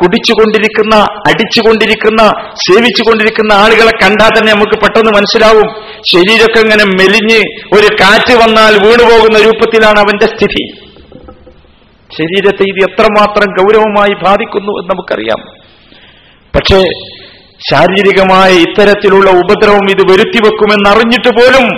[0.02, 0.94] കുടിച്ചുകൊണ്ടിരിക്കുന്ന
[1.28, 2.22] അടിച്ചുകൊണ്ടിരിക്കുന്ന
[2.54, 5.68] സേവിച്ചുകൊണ്ടിരിക്കുന്ന ആളുകളെ കണ്ടാൽ തന്നെ നമുക്ക് പെട്ടെന്ന് മനസ്സിലാവും.
[6.12, 7.40] ശരീരമൊക്കെ ഇങ്ങനെ മെലിഞ്ഞ്
[7.72, 10.88] ഒരു കാറ്റ് വന്നാൽ വീണുപോകുന്ന രൂപത്തിലാണ് അവന്റെ സ്ഥിതി.
[12.18, 15.58] ശരീരത്തെ ഇത് എത്രമാത്രം ഗൗരവമായി ബാധിക്കുന്നു എന്ന് നമുക്കറിയാം.
[16.54, 16.80] പക്ഷേ
[17.70, 21.68] ശാരീരികമായ ഇത്തരത്തിലുള്ള ഉപദ്രവം ഇത് വരുത്തിവെക്കുമെന്നറിഞ്ഞിട്ട് പോലും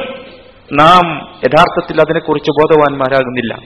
[0.73, 3.59] നാം യഥാർത്ഥത്തിൽ അതിനെക്കുറിച്ച് ബോധവാന്മാരാകുന്നില്ല.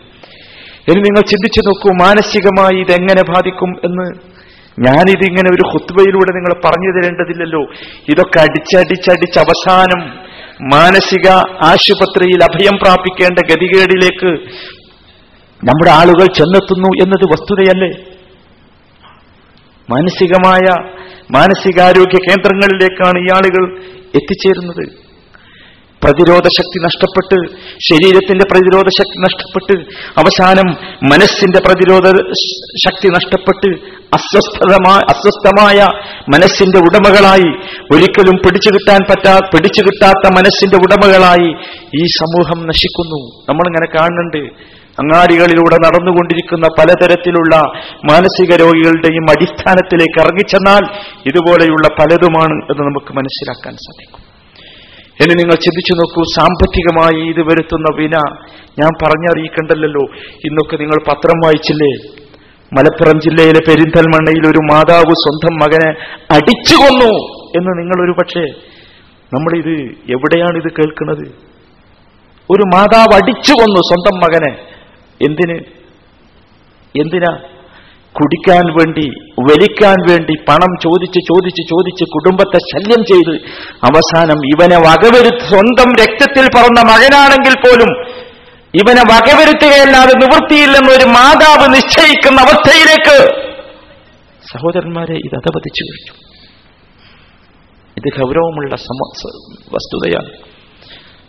[0.89, 4.35] ഇനി നിങ്ങൾ ചിന്തിച്ചു നോക്കൂ മാനസികമായി ഇതെങ്ങനെ ബാധിക്കും എന്ന്.
[4.81, 7.63] ഞാനിതിങ്ങനെ ഒരു ഹുത്വയിലൂടെ നിങ്ങൾ പറഞ്ഞു തരേണ്ടതില്ലല്ലോ.
[8.09, 10.25] ഇതൊക്കെ അടിച്ചടിച്ചടിച്ച് അവസാനം
[10.63, 11.29] മാനസിക
[11.65, 14.31] ആശുപത്രിയിൽ അഭയം പ്രാപിക്കേണ്ട ഗതികേടിലേക്ക്
[15.69, 18.15] നമ്മുടെ ആളുകൾ ചെന്നെത്തുന്നു എന്നത് വസ്തുതയല്ലേ?
[19.91, 20.67] മാനസികമായ
[21.35, 23.81] മാനസികാരോഗ്യ കേന്ദ്രങ്ങളിലേക്കാണ് ഈ ആളുകൾ
[24.15, 25.04] എത്തിച്ചേരുന്നത്.
[26.05, 27.39] പ്രതിരോധ ശക്തി നഷ്ടപ്പെട്ട്
[27.91, 29.75] ശരീരത്തിന്റെ പ്രതിരോധ ശക്തി നഷ്ടപ്പെട്ട്
[30.19, 30.69] അവസാനം
[31.13, 32.07] മനസ്സിന്റെ പ്രതിരോധ
[32.85, 33.71] ശക്തി നഷ്ടപ്പെട്ട്
[34.15, 35.79] അസ്വസ്ഥതമായ അസ്വസ്ഥമായ
[36.35, 37.51] മനസ്സിന്റെ ഉടമകളായി
[37.95, 41.49] ഒരിക്കലും പിടിച്ചു കിട്ടാൻ പറ്റാ പിടിച്ചു കിട്ടാത്ത മനസ്സിന്റെ ഉടമകളായി
[42.01, 43.21] ഈ സമൂഹം നശിക്കുന്നു.
[43.49, 44.75] നമ്മളിങ്ങനെ കാണുന്നുണ്ട്.
[45.03, 47.55] അങ്ങാടികളിലൂടെ നടന്നുകൊണ്ടിരിക്കുന്ന പലതരത്തിലുള്ള
[48.13, 50.85] മാനസിക രോഗികളുടെയും അടിസ്ഥാനത്തിലേക്ക് ഇറങ്ങിച്ചെന്നാൽ
[51.27, 54.34] ഇതുപോലെയുള്ള പലതുമാണ് എന്ന് നമുക്ക് മനസ്സിലാക്കാൻ സാധിക്കും.
[55.23, 58.15] ഇനി നിങ്ങൾ ചിന്തിച്ചു നോക്കൂ സാമ്പത്തികമായി ഇത് വരുത്തുന്ന വിന
[58.81, 60.05] ഞാൻ പറഞ്ഞറിയിക്കണ്ടല്ലോ.
[60.45, 62.25] ഇന്നൊക്കെ നിങ്ങൾ പത്രം വായിച്ചില്ലേ?
[62.79, 65.91] മലപ്പുറം ജില്ലയിലെ പെരിന്തൽമണ്ണയിൽ ഒരു മാതാവ് സ്വന്തം മകനെ
[66.33, 67.11] അടിച്ചു കൊന്നു
[67.59, 68.45] എന്ന് ഒരു പക്ഷേ
[69.35, 69.75] നമ്മളിത്
[70.11, 71.55] എവിടെയാണ് ഇത് കേൾക്കുന്നത്?
[72.51, 74.53] ഒരു മാതാവ് അടിച്ചു കൊന്നു സ്വന്തം മകനെ.
[75.27, 75.59] എന്തിന്?
[77.03, 77.54] എന്തിനാ?
[78.17, 79.07] കുടിക്കാൻ വേണ്ടി
[79.51, 83.35] വലിക്കാൻ വേണ്ടി പണം ചോദിച്ച് ചോദിച്ച് ചോദിച്ച് കുടുംബത്തെ ശല്യം ചെയ്ത്
[83.85, 87.91] അവസാനം ഇവനെ വകവരുത്ത് സ്വന്തം രക്തത്തിൽ പറന്ന മകനാണെങ്കിൽ പോലും
[88.75, 93.17] ഇവനെ വകവരുത്തുകയല്ലാതെ നിവൃത്തിയില്ലെന്ന് ഒരു മാതാവ് നിശ്ചയിക്കുന്ന അവസ്ഥയിലേക്ക്
[94.53, 96.15] സഹോദരന്മാരെ ഇത് അധപതിച്ചു കഴിഞ്ഞു.
[97.97, 99.01] ഇത് ഗൗരവമുള്ള സമ
[99.73, 100.31] വസ്തുതയാണ്.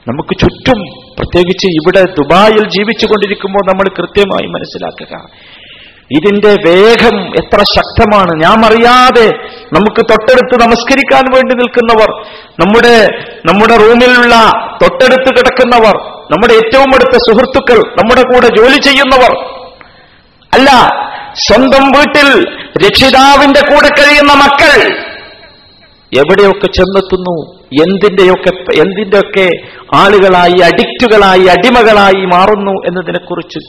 [0.08, 0.80] നമുക്ക് ചുറ്റും
[1.17, 5.13] പ്രത്യേകിച്ച് ഇവിടെ ദുബായിൽ ജീവിച്ചു കൊണ്ടിരിക്കുമ്പോൾ നമ്മൾ കൃത്യമായി മനസ്സിലാക്കുക
[6.12, 8.44] ഇതിന്റെ വേഗം എത്ര ശക്തമാണ്.
[8.44, 9.28] ഞാൻ അറിയാതെ
[9.74, 12.10] നമുക്ക് തൊട്ടടുത്ത് നമസ്കരിക്കാൻ വേണ്ടി നിൽക്കുന്നവർ
[12.60, 13.08] നമ്മുടെ
[13.50, 14.36] നമ്മുടെ റൂമിലുള്ള
[14.84, 15.96] തൊട്ടടുത്ത് കിടക്കുന്നവർ
[16.32, 19.34] നമ്മുടെ ഏറ്റവും അടുത്ത സുഹൃത്തുക്കൾ നമ്മുടെ കൂടെ ജോലി ചെയ്യുന്നവർ.
[20.54, 20.70] അല്ല
[21.34, 22.30] സ്വന്തം വീട്ടിൽ
[22.86, 24.82] രക്ഷിതാവിന്റെ കൂടെ കഴിയുന്ന മക്കൾ
[26.18, 27.36] എവിടെയൊക്കെ ചെന്നെത്തുന്നു?
[27.84, 29.48] എന്തിന്റെയൊക്കെ എന്തിന്റെയൊക്കെ
[29.96, 33.60] ആളുകളായി അഡിക്റ്റുകളായി അടിമകളായി മാറുന്നു എന്നതിനെക്കുറിച്ച്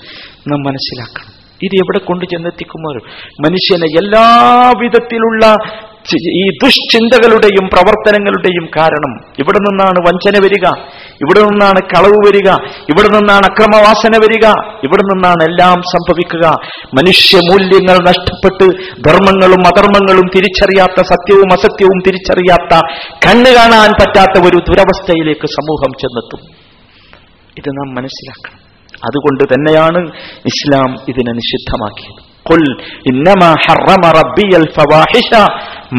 [0.51, 1.36] നാം മനസ്സിലാക്കണം.
[1.65, 2.91] ഇത് എവിടെ കൊണ്ട് ചെന്നെത്തിക്കുമോ
[3.47, 5.57] മനുഷ്യനെ എല്ലാവിധത്തിലുള്ള
[6.17, 9.13] ഈ ദുഷ്ചിന്തകളുടെയും പ്രവർത്തനങ്ങളുടെയും കാരണം.
[9.39, 10.67] ഇവിടെ നിന്നാണ് വഞ്ചന വരിക
[11.23, 12.49] ഇവിടെ നിന്നാണ് കളവ് വരിക
[12.93, 14.47] ഇവിടെ നിന്നാണ് അക്രമവാസന വരിക
[14.85, 16.47] ഇവിടെ നിന്നാണ് എല്ലാം സംഭവിക്കുക.
[16.99, 18.67] മനുഷ്യ മൂല്യങ്ങൾ നഷ്ടപ്പെട്ട്
[19.09, 22.79] ധർമ്മങ്ങളും അധർമ്മങ്ങളും തിരിച്ചറിയാത്ത സത്യവും അസത്യവും തിരിച്ചറിയാത്ത
[23.27, 26.43] കണ്ണു കാണാൻ പറ്റാത്ത ഒരു ദുരവസ്ഥയിലേക്ക് സമൂഹം ചെന്നെത്തും.
[27.59, 28.66] ഇത് നാം മനസ്സിലാക്കണം.
[29.06, 30.02] അതുകൊണ്ട് തന്നെയാണ്
[30.52, 32.64] ഇസ്ലാം ഇതിനെ നിഷിദ്ധമാക്കിയത് قل
[33.12, 35.30] إنما حرم ربي الفواحش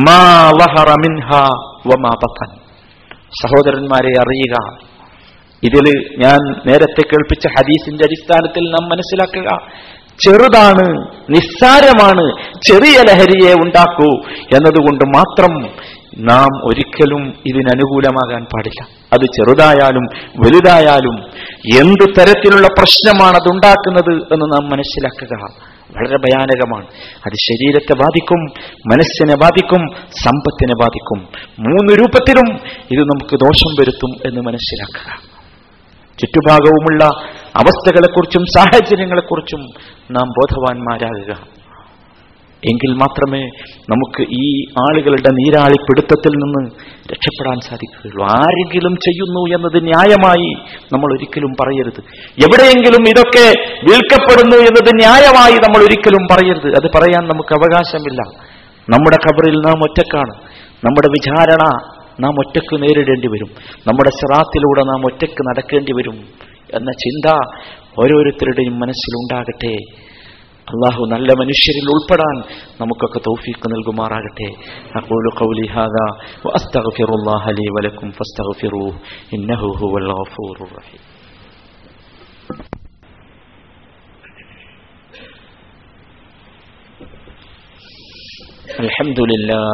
[0.01, 0.23] ما
[0.61, 1.45] ظهر منها
[1.89, 2.51] وما بطن
[3.33, 4.55] സഹോദരന്മാരെ അറിയുക
[5.63, 5.87] ഇതിൽ
[6.23, 9.49] ഞാൻ നേരത്തെ കേൾപ്പിച്ച ഹദീസിന്റെ അടിസ്ഥാനത്തിൽ നാം മനസ്സിലാക്കുക
[10.19, 10.87] ചെറുതാണ്
[11.35, 12.25] നിസ്സാരമാണ്
[12.69, 14.11] ചെറിയ ലഹരിയെ ഉണ്ടാക്കൂ
[14.57, 15.53] എന്നതുകൊണ്ട് മാത്രം
[16.31, 18.81] നാം ഒരിക്കലും ഇതിനനുകൂലമാകാൻ പാടില്ല
[19.15, 20.07] അത് ചെറുതായാലും
[20.43, 21.17] വലുതായാലും
[21.76, 25.64] എന്ത് തരത്തിലുള്ള പ്രശ്നമാണ് അതുണ്ടാക്കുന്നത് എന്ന് നാം മനസ്സിലാക്കുക.
[25.98, 26.86] വളരെ ഭയാനകമാണ്.
[27.18, 28.46] അത് ശരീരത്തെ ബാധിക്കും
[28.86, 29.88] മനസ്സിനെ ബാധിക്കും
[30.24, 31.28] സമ്പത്തിനെ ബാധിക്കും.
[31.60, 32.56] മൂന്ന് രൂപത്തിലും
[32.92, 35.38] ഇത് നമുക്ക് ദോഷം വരുത്തും എന്ന് മനസ്സിലാക്കുക.
[36.20, 37.04] ചുറ്റുഭാഗവുമുള്ള
[37.56, 39.60] അവസ്ഥകളെക്കുറിച്ചും സാഹചര്യങ്ങളെക്കുറിച്ചും
[40.12, 41.58] നാം ബോധവാന്മാരാകുക.
[42.70, 43.42] എങ്കിൽ മാത്രമേ
[43.82, 46.72] നമുക്ക് ഈ ആളുകളുടെ നീരാളിപ്പിടുത്തത്തിൽ നിന്ന്
[47.12, 48.26] രക്ഷപ്പെടാൻ സാധിക്കുകയുള്ളൂ.
[48.26, 50.54] ആരെങ്കിലും ചെയ്യുന്നു എന്നത് ന്യായമായി
[50.94, 52.02] നമ്മൾ ഒരിക്കലും പറയരുത്.
[52.22, 56.68] എവിടെയെങ്കിലും ഇതൊക്കെ വിൽക്കപ്പെടുന്നു എന്നത് ന്യായമായി നമ്മൾ ഒരിക്കലും പറയരുത്.
[56.68, 58.22] അത് പറയാൻ നമുക്ക് അവകാശമില്ല.
[58.90, 60.34] നമ്മുടെ ഖബറിൽ നാം ഒറ്റക്കാണ്.
[60.86, 63.50] നമ്മുടെ വിചാരണ നാം ഒറ്റയ്ക്ക് നേരിടേണ്ടി വരും.
[63.88, 66.16] നമ്മുടെ സിറാത്തിലൂടെ നാം ഒറ്റയ്ക്ക് നടക്കേണ്ടി വരും
[66.74, 67.32] എന്ന ചിന്ത
[68.00, 70.07] ഓരോരുത്തരുടെയും മനസ്സിലുണ്ടാകട്ടെ.
[70.69, 72.37] അള്ളാഹു നല്ല മനുഷ്യരിൽ ഉൾപ്പെടാൻ
[72.81, 74.49] നമുക്കൊക്കെ തൗഫീഖ് നൽകുമാറാകട്ടെ
[75.01, 76.07] അഖൂലു ഖൗലി ഹാദാ
[76.45, 78.93] വഅസ്തഗ്ഫിറുല്ലാഹ ലീ വലക്കും ഫസ്തഗ്ഫിറൂഹു
[79.39, 81.03] ഇന്നഹു ഹുവൽ ഗഫൂറുർ റഹീം
[88.81, 89.71] الحمد لله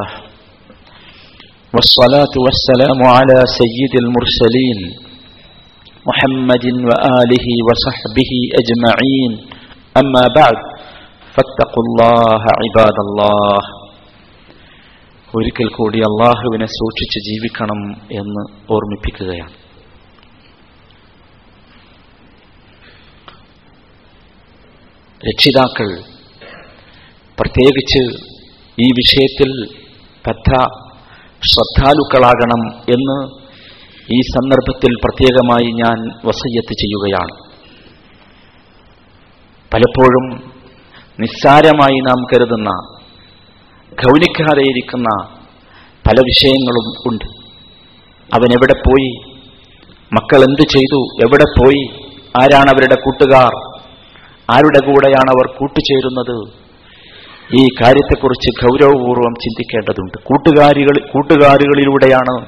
[1.72, 4.78] والصلاة والسلام على سيد المرسلين
[6.06, 9.32] محمد وآله وصحبه أجمعين
[9.96, 10.58] أما بعد
[11.33, 11.81] ഫത്തഖു
[12.65, 13.83] ഇബാദല്ലാഹ്.
[15.35, 19.53] ഒരിക്കൽ കൂടി അള്ളാഹുവിനെ സൂക്ഷിച്ച് ജീവിക്കണം എന്ന് ഓർമ്മിപ്പിക്കുകയാണ്.
[25.27, 25.99] രക്ഷിതാക്കൾ
[27.39, 28.23] പ്രത്യേകിച്ച്
[28.81, 29.77] ഈ വിഷയത്തിൽ
[30.27, 30.63] പദ്ധ
[31.51, 33.25] ശ്രദ്ധാലുക്കളാകണം എന്ന്
[34.13, 37.53] ഈ സന്ദർഭത്തിൽ പ്രത്യേകമായി ഞാൻ വസയ്യത്ത് ചെയ്യുകയാണ്.
[39.73, 40.52] പലപ്പോഴും
[41.19, 42.69] നിസ്സാരമായി നാം കരുതുന്ന
[43.93, 45.25] ഗൗനിക്കാതെയിരിക്കുന്ന
[46.07, 47.25] പല വിഷയങ്ങളും ഉണ്ട്.
[48.33, 49.21] അവൻ എവിടെ പോയി?
[50.13, 50.99] മക്കൾ എന്ത് ചെയ്തു?
[50.99, 52.09] എവിടെ പോയി?
[52.41, 53.83] ആരാണ് അവരുടെ കൂട്ടുകാർ?
[54.51, 56.63] ആരുടെ കൂടെയാണ് അവർ കൂട്ടുചേരുന്നത്?
[57.55, 60.23] ഈ കാര്യത്തെക്കുറിച്ച് ഗൗരവപൂർവം ചിന്തിക്കേണ്ടതുണ്ട്.
[60.23, 62.45] കൂട്ടുകാരികൾ കൂട്ടുകാരികളിലൂടെയാണ്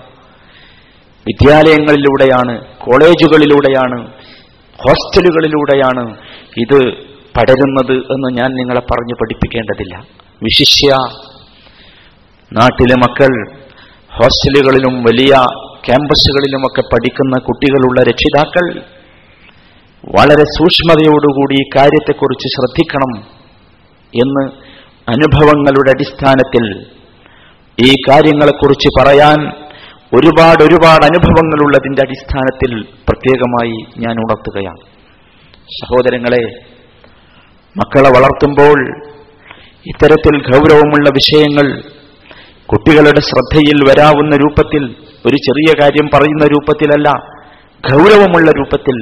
[1.27, 4.07] വിദ്യാലയങ്ങളിലൂടെയാണ് കോളേജുകളിലൂടെയാണ്
[4.77, 6.17] ഹോസ്റ്റലുകളിലൂടെയാണ്
[6.57, 10.07] ഇത് പടരുന്നത് എന്ന് ഞാൻ നിങ്ങളെ പറഞ്ഞു പഠിപ്പിക്കേണ്ടതില്ല.
[10.43, 10.89] വിശിഷ്യ
[12.53, 13.55] നാട്ടിലെ മക്കൾ
[14.09, 15.31] ഹോസ്റ്റലുകളിലും വലിയ
[15.87, 18.81] ക്യാമ്പസുകളിലുമൊക്കെ പഠിക്കുന്ന കുട്ടികളുള്ള രക്ഷിതാക്കൾ
[20.15, 23.11] വളരെ സൂക്ഷ്മതയോടുകൂടി ഈ കാര്യത്തെക്കുറിച്ച് ശ്രദ്ധിക്കണം
[24.23, 24.51] എന്ന്
[25.09, 26.85] അനുഭവങ്ങളുടെ അടിസ്ഥാനത്തിൽ
[27.79, 29.47] ഈ കാര്യങ്ങളെക്കുറിച്ച് പറയാൻ
[30.15, 34.81] ഒരുപാട് ഒരുപാട് അനുഭവങ്ങളുള്ളതിന്റെ അടിസ്ഥാനത്തിൽ പ്രത്യേകമായി ഞാൻ ഉണർത്തുകയാണ്.
[35.83, 36.74] സഹോദരങ്ങളെ
[37.79, 38.79] മക്കളെ വളർത്തുമ്പോൾ
[39.85, 41.67] ഇത്തരത്തിൽ ഗൗരവമുള്ള വിഷയങ്ങൾ
[42.65, 44.83] കുട്ടികളുടെ ശ്രദ്ധയിൽ വരാവുന്ന രൂപത്തിൽ
[45.27, 47.09] ഒരു ചെറിയ കാര്യം പറയുന്ന രൂപത്തിലല്ല
[47.83, 48.97] ഗൗരവമുള്ള രൂപത്തിൽ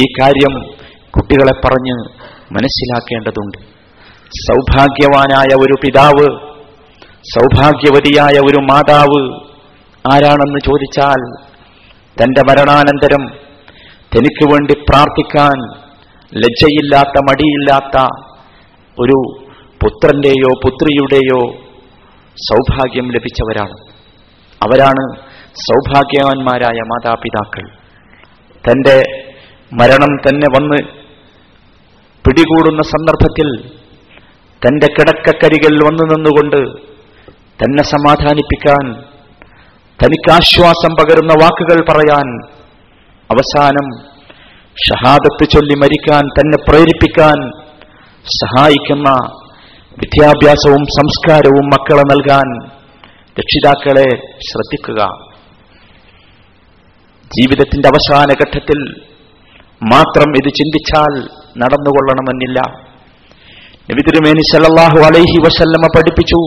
[0.00, 0.54] ഈ കാര്യം
[1.10, 1.96] കുട്ടികളെ പറഞ്ഞ്
[2.52, 3.58] മനസ്സിലാക്കേണ്ടതുണ്ട്.
[4.46, 6.26] സൗഭാഗ്യവാനായ ഒരു പിതാവ്
[7.34, 9.20] സൗഭാഗ്യവതിയായ ഒരു മാതാവ്
[10.04, 11.20] ആരാണെന്ന് ചോദിച്ചാൽ
[12.16, 13.24] തന്റെ മരണാനന്തരം
[14.16, 15.85] തനിക്ക് വേണ്ടി പ്രാർത്ഥിക്കാൻ
[16.34, 17.96] ലജ്ജയില്ലാത്ത മടിയില്ലാത്ത
[19.00, 19.18] ഒരു
[19.82, 21.40] പുത്രന്റെയോ പുത്രിയുടെയോ
[22.36, 23.76] സൗഭാഗ്യം ലഭിച്ചവരാണ്.
[24.64, 25.16] അവരാണ്
[25.54, 27.64] സൗഭാഗ്യവാന്മാരായ മാതാപിതാക്കൾ.
[28.64, 28.96] തന്റെ
[29.74, 31.06] മരണം തന്നെ വന്ന്
[32.24, 33.70] പിടികൂടുന്ന സന്ദർഭത്തിൽ
[34.62, 36.80] തന്റെ കിടക്കക്കരികൾ വന്നു നിന്നുകൊണ്ട്
[37.64, 38.94] തന്നെ സമാധാനിപ്പിക്കാൻ
[40.04, 42.46] തനിക്ക് ആശ്വാസം പകരുന്ന വാക്കുകൾ പറയാൻ
[43.30, 44.15] അവസാനം
[44.84, 47.38] ഷഹാദത്ത് ചൊല്ലി മരിക്കാൻ തന്നെ പ്രേരിപ്പിക്കാൻ
[48.38, 49.08] സഹായിക്കുന്ന
[50.00, 52.48] വിദ്യാഭ്യാസവും സംസ്കാരവും മക്കളെ നൽകാൻ
[53.38, 54.08] രക്ഷിതാക്കളെ
[54.48, 55.00] ശ്രദ്ധിക്കുക.
[57.30, 58.80] ജീവിതത്തിന്റെ അവസാന ഘട്ടത്തിൽ
[59.92, 61.14] മാത്രം ഇത് ചിന്തിച്ചാൽ
[61.62, 62.58] നടന്നുകൊള്ളണമെന്നില്ല.
[63.90, 66.40] നബിതിരുമേനി തിരുമേനി സല്ലല്ലാഹു അലൈഹി വസല്ലമ പഠിപ്പിച്ചു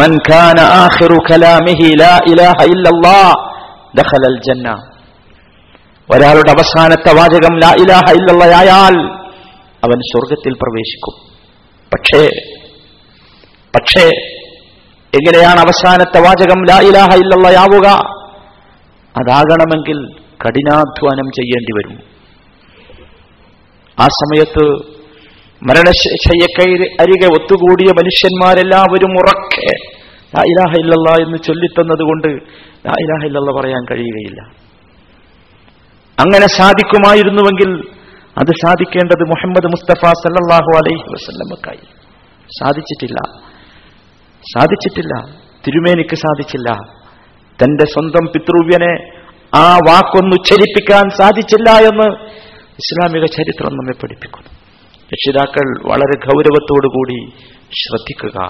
[0.00, 0.12] മൻ
[0.84, 3.32] ആഖിറു കലാമിഹി ലാ ഇലാഹ ഇല്ലല്ലാഹ്
[4.00, 4.68] ദഖലൽ ജന്ന
[6.10, 8.12] ഒരാളുടെ അവസാനത്തെ വാചകം ലാ ഇലാഹ
[9.84, 11.14] അവൻ സ്വർഗത്തിൽ പ്രവേശിക്കും.
[11.92, 12.22] പക്ഷേ
[13.76, 14.08] പക്ഷേ
[15.14, 17.88] എങ്ങനെയാണ് അവസാനത്തെ വാചകം ലാ ഇലാഹ ഇല്ലല്ലാഹ് ആവുക?
[19.16, 19.98] അതാകണമെങ്കിൽ
[20.44, 22.14] കഠിനാധ്വാനം ചെയ്യേണ്ടി വരും.
[24.00, 24.94] ആ സമയത്ത്
[25.68, 29.66] മരണശയ്യക്കൈ അരികെ ഒത്തുകൂടിയ മനുഷ്യന്മാരെല്ലാവരും ഉറക്കെ
[30.36, 32.28] ലാ ഇലാഹ ഇല്ലല്ലാ എന്ന് ചൊല്ലിത്തന്നതുകൊണ്ട്
[32.86, 34.63] ലാ ഇലാഹ ഇല്ലല്ലാ പറയാൻ കഴിയുകയില്ല.
[36.20, 37.88] അങ്ങനെ സാധിക്കുമായിരുന്നുവെങ്കിൽ
[38.38, 41.80] അത് സാധിക്കേണ്ടത് മുഹമ്മദ് മുസ്തഫ സല്ലാഹു അലൈഹി വസല്ലമക്കായി.
[42.64, 43.40] സാധിച്ചിട്ടില്ല.
[44.40, 45.30] സാധിച്ചിട്ടില്ല.
[45.66, 46.72] തിരുമേനിക്ക് സാധിച്ചില്ല.
[47.62, 49.24] തന്റെ സ്വന്തം പിതൃവ്യനെ
[49.54, 52.16] ആ വാക്കൊന്നുച്ചരിപ്പിക്കാൻ സാധിച്ചില്ല എന്ന്
[52.60, 54.48] ഇസ്ലാമിക ചരിത്രം നമ്മെ പഠിപ്പിക്കുന്നു.
[55.02, 57.32] രക്ഷിതാക്കൾ വളരെ ഗൗരവത്തോടുകൂടി
[57.68, 58.40] ശ്രദ്ധിക്കുക.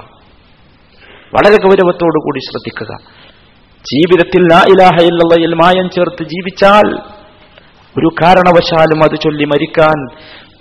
[1.35, 2.97] വളരെ ഗൗരവത്തോടുകൂടി ശ്രദ്ധിക്കുക.
[3.79, 5.09] ജീവിതത്തിൽ ആ ഇലാഹ
[5.55, 7.14] മായം ചേർത്ത് ജീവിച്ചാൽ
[7.97, 9.99] ഒരു കാരണവശാലും അത് ചൊല്ലി മരിക്കാൻ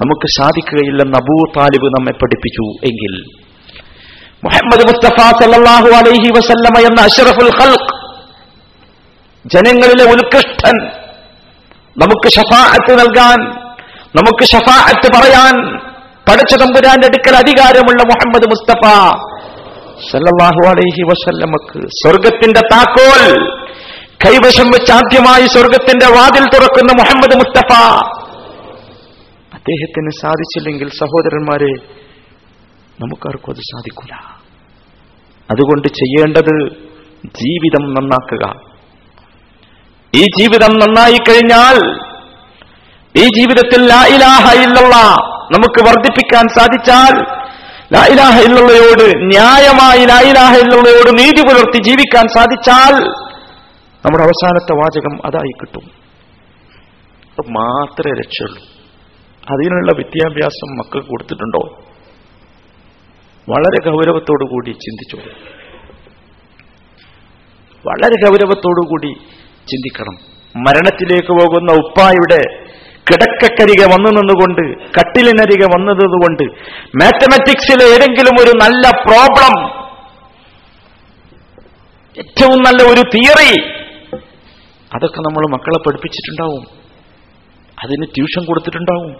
[0.01, 3.13] നമുക്ക് സാധിക്കുകയില്ലെന്ന് അബൂ താലിബ് നമ്മെ പഠിപ്പിച്ചു എങ്കിൽ.
[4.43, 7.91] മുഹമ്മദ് മുസ്തഫ സല്ലല്ലാഹു അലൈഹി വസല്ലമ എന്ന അഷറഫുൽ ഖൽഖ്
[9.45, 10.77] ജനങ്ങളിലെ ഉത്കൃഷ്ടൻ
[11.95, 13.39] നമുക്ക് ഷഫാഅത്ത് നൽകാൻ
[14.15, 15.55] നമുക്ക് ഷഫാഅത്ത് പറയാൻ
[16.27, 18.83] പഠിച്ച തമ്പുരാന്റെ അടുക്കൽ അധികാരമുള്ള മുഹമ്മദ് മുസ്തഫ
[20.09, 23.23] സല്ലാഹു അലൈഹി വസല്ലമക്ക് സ്വർഗത്തിന്റെ താക്കോൽ
[24.23, 27.71] കൈവശം വെച്ച് ആദ്യമായി സ്വർഗത്തിന്റെ വാതിൽ തുറക്കുന്ന മുഹമ്മദ് മുസ്തഫ.
[29.53, 31.71] അദ്ദേഹത്തിന് സാധിച്ചില്ലെങ്കിൽ സഹോദരന്മാരെ
[33.01, 34.13] നമുക്കാർക്കും അത് സാധിക്കൂല.
[35.49, 36.55] അതുകൊണ്ട് ചെയ്യേണ്ടത്
[37.25, 38.45] ജീവിതം നന്നാക്കുക.
[40.13, 41.77] ഈ ജീവിതം നന്നായി കഴിഞ്ഞാൽ
[43.15, 44.95] ഈ ജീവിതത്തിൽ ലായിലാഹ ഇല്ലല്ല
[45.55, 47.13] നമുക്ക് വർദ്ധിപ്പിക്കാൻ സാധിച്ചാൽ
[47.93, 52.95] ലായിലാഹ ഇലാഹ ഇല്ലല്ലയോട് ന്യായമായി ലായിലാഹ ഇലാഹ ഇല്ലല്ലയോട് നീതി പുലർത്തി ജീവിക്കാൻ സാധിച്ചാൽ
[54.05, 55.91] നമ്മുടെ അവസാനത്തെ വാചകം അതായി കിട്ടും.
[57.53, 58.63] മാത്രമേ രക്ഷയുള്ളൂ.
[59.51, 61.83] അതിനുള്ള വിദ്യാഭ്യാസം മക്കൾക്ക് കൊടുത്തിട്ടുണ്ടോ?
[63.49, 65.29] വളരെ ഗൗരവത്തോടു കൂടി ചിന്തിച്ചു.
[67.87, 69.13] വളരെ ഗൗരവത്തോടു കൂടി
[69.67, 70.33] ചിന്തിക്കണം.
[70.57, 72.63] മരണത്തിലേക്ക് പോകുന്ന ഉപ്പായുടെ
[73.11, 76.43] കിടക്കക്കരികെ വന്നു നിന്നുകൊണ്ട് കട്ടിലിനരികെ വന്നതുകൊണ്ട്
[77.03, 79.83] മാത്തമാറ്റിക്സിലെ ഏതെങ്കിലും ഒരു നല്ല പ്രോബ്ലം
[82.17, 83.82] ഏറ്റവും നല്ല ഒരു തിയറി
[84.95, 86.63] അതൊക്കെ നമ്മൾ മക്കളെ പഠിപ്പിച്ചിട്ടുണ്ടാവും.
[87.83, 89.11] അതിന് ട്യൂഷൻ കൊടുത്തിട്ടുണ്ടാവും.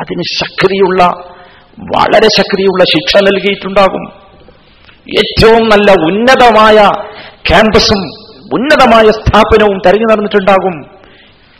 [0.00, 1.04] അതിന് ശക്തിയുള്ള
[1.78, 4.12] വളരെ ശക്തിയുള്ള ശിക്ഷ നൽകിയിട്ടുണ്ടാകും.
[5.08, 6.76] ഏറ്റവും നല്ല ഉന്നതമായ
[7.48, 7.98] ക്യാമ്പസും
[8.54, 10.82] ഉന്നതമായ സ്ഥാപനവും തെരഞ്ഞു നടന്നിട്ടുണ്ടാകും.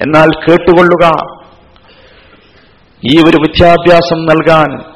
[0.00, 1.10] എന്നാൽ കേട്ടുകൊള്ളുക
[3.04, 4.92] ഈ ഒരു വിദ്യാഭ്യാസം നൽകാൻ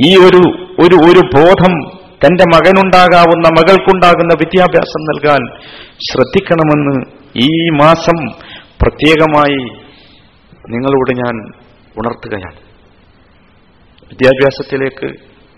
[0.00, 0.40] ഈ ഒരു
[0.80, 5.60] ഒരു ഒരു ബോധം തന്റെ മകനുണ്ടാകാവുന്ന മകൾക്കുണ്ടാകുന്ന വിദ്യാഭ്യാസം നൽകാൻ
[6.12, 7.06] ശ്രദ്ധിക്കണമെന്ന്
[7.36, 8.26] ഈ മാസം
[8.82, 9.82] പ്രത്യേകമായി
[10.68, 11.52] നിങ്ങളോട് ഞാൻ
[11.98, 12.56] ഉണർത്തുകയാണ്.
[14.12, 15.14] വിദ്യാഭ്യാസത്തിലേക്ക്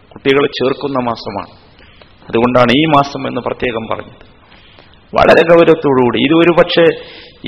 [0.08, 1.64] കുട്ടികളെ ചേർക്കുന്ന മാസമാണ്.
[2.28, 4.34] അതുകൊണ്ടാണ് ഈ മാസം എന്ന് പ്രത്യേകം പറഞ്ഞത്.
[5.14, 6.84] വളരെ ഗൗരവത്തോടുകൂടി ഇത് ഒരു പക്ഷേ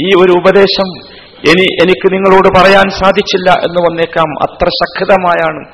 [0.01, 0.89] ഈ ഒരു ഉപദേശം
[1.37, 4.51] ഇനി എനിക്ക് നിങ്ങളോട് പറയാൻ സാധിച്ചില്ല എന്ന് വന്നേക്കാം.
[4.51, 5.67] അത്ര ശക്തമായാണ്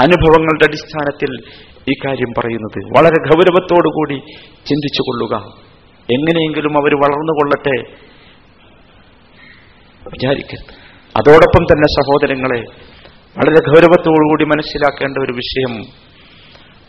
[0.00, 2.78] അനുഭവങ്ങളുടെ അടിസ്ഥാനത്തിൽ ഈ കാര്യം പറയുന്നത്.
[2.96, 4.16] വളരെ ഗൗരവത്തോടുകൂടി
[4.66, 5.34] ചിന്തിച്ചു കൊള്ളുക
[6.08, 7.76] എങ്ങനെയെങ്കിലും അവർ വളർന്നുകൊള്ളട്ടെ
[10.12, 10.72] വിചാരിക്കരുത്
[11.16, 12.60] അതോടൊപ്പം തന്നെ സഹോദരങ്ങളെ
[13.38, 15.72] വളരെ ഗൗരവത്തോടുകൂടി മനസ്സിലാക്കേണ്ട ഒരു വിഷയം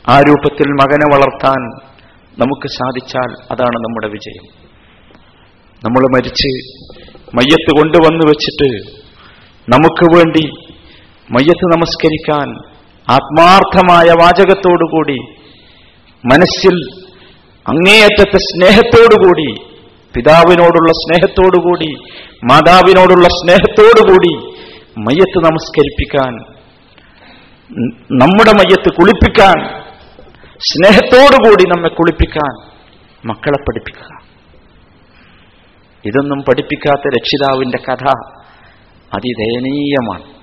[0.09, 1.61] ആ രൂപത്തിൽ മകനെ വളർത്താൻ
[2.39, 4.45] നമുക്ക് സാധിച്ചാൽ അതാണ് നമ്മുടെ വിജയം.
[5.85, 6.49] നമ്മൾ മരിച്ച്
[7.35, 8.69] മയ്യത്ത് കൊണ്ടുവന്നു വെച്ചിട്ട്
[9.69, 10.43] നമുക്ക് വേണ്ടി
[11.31, 12.74] മയ്യത്ത് നമസ്കരിക്കാൻ
[13.09, 15.17] ആത്മാർത്ഥമായ വാചകത്തോടുകൂടി
[16.23, 16.75] മനസ്സിൽ
[17.65, 19.49] അങ്ങേയറ്റത്തെ സ്നേഹത്തോടുകൂടി
[20.13, 21.89] പിതാവിനോടുള്ള സ്നേഹത്തോടുകൂടി
[22.51, 24.33] മാതാവിനോടുള്ള സ്നേഹത്തോടുകൂടി
[24.97, 26.33] മയ്യത്ത് നമസ്കരിപ്പിക്കാൻ
[28.11, 29.57] നമ്മുടെ മയ്യത്ത് കുളിപ്പിക്കാൻ
[30.59, 32.53] സ്നേഹത്തോടുകൂടി നമ്മെ കുളിപ്പിക്കാൻ
[33.25, 34.11] മക്കളെ പഠിപ്പിക്കുക.
[36.05, 38.05] ഇതൊന്നും പഠിപ്പിക്കാത്ത രക്ഷിതാവിന്റെ കഥ
[39.13, 40.34] അതിദയനീയമാണ്.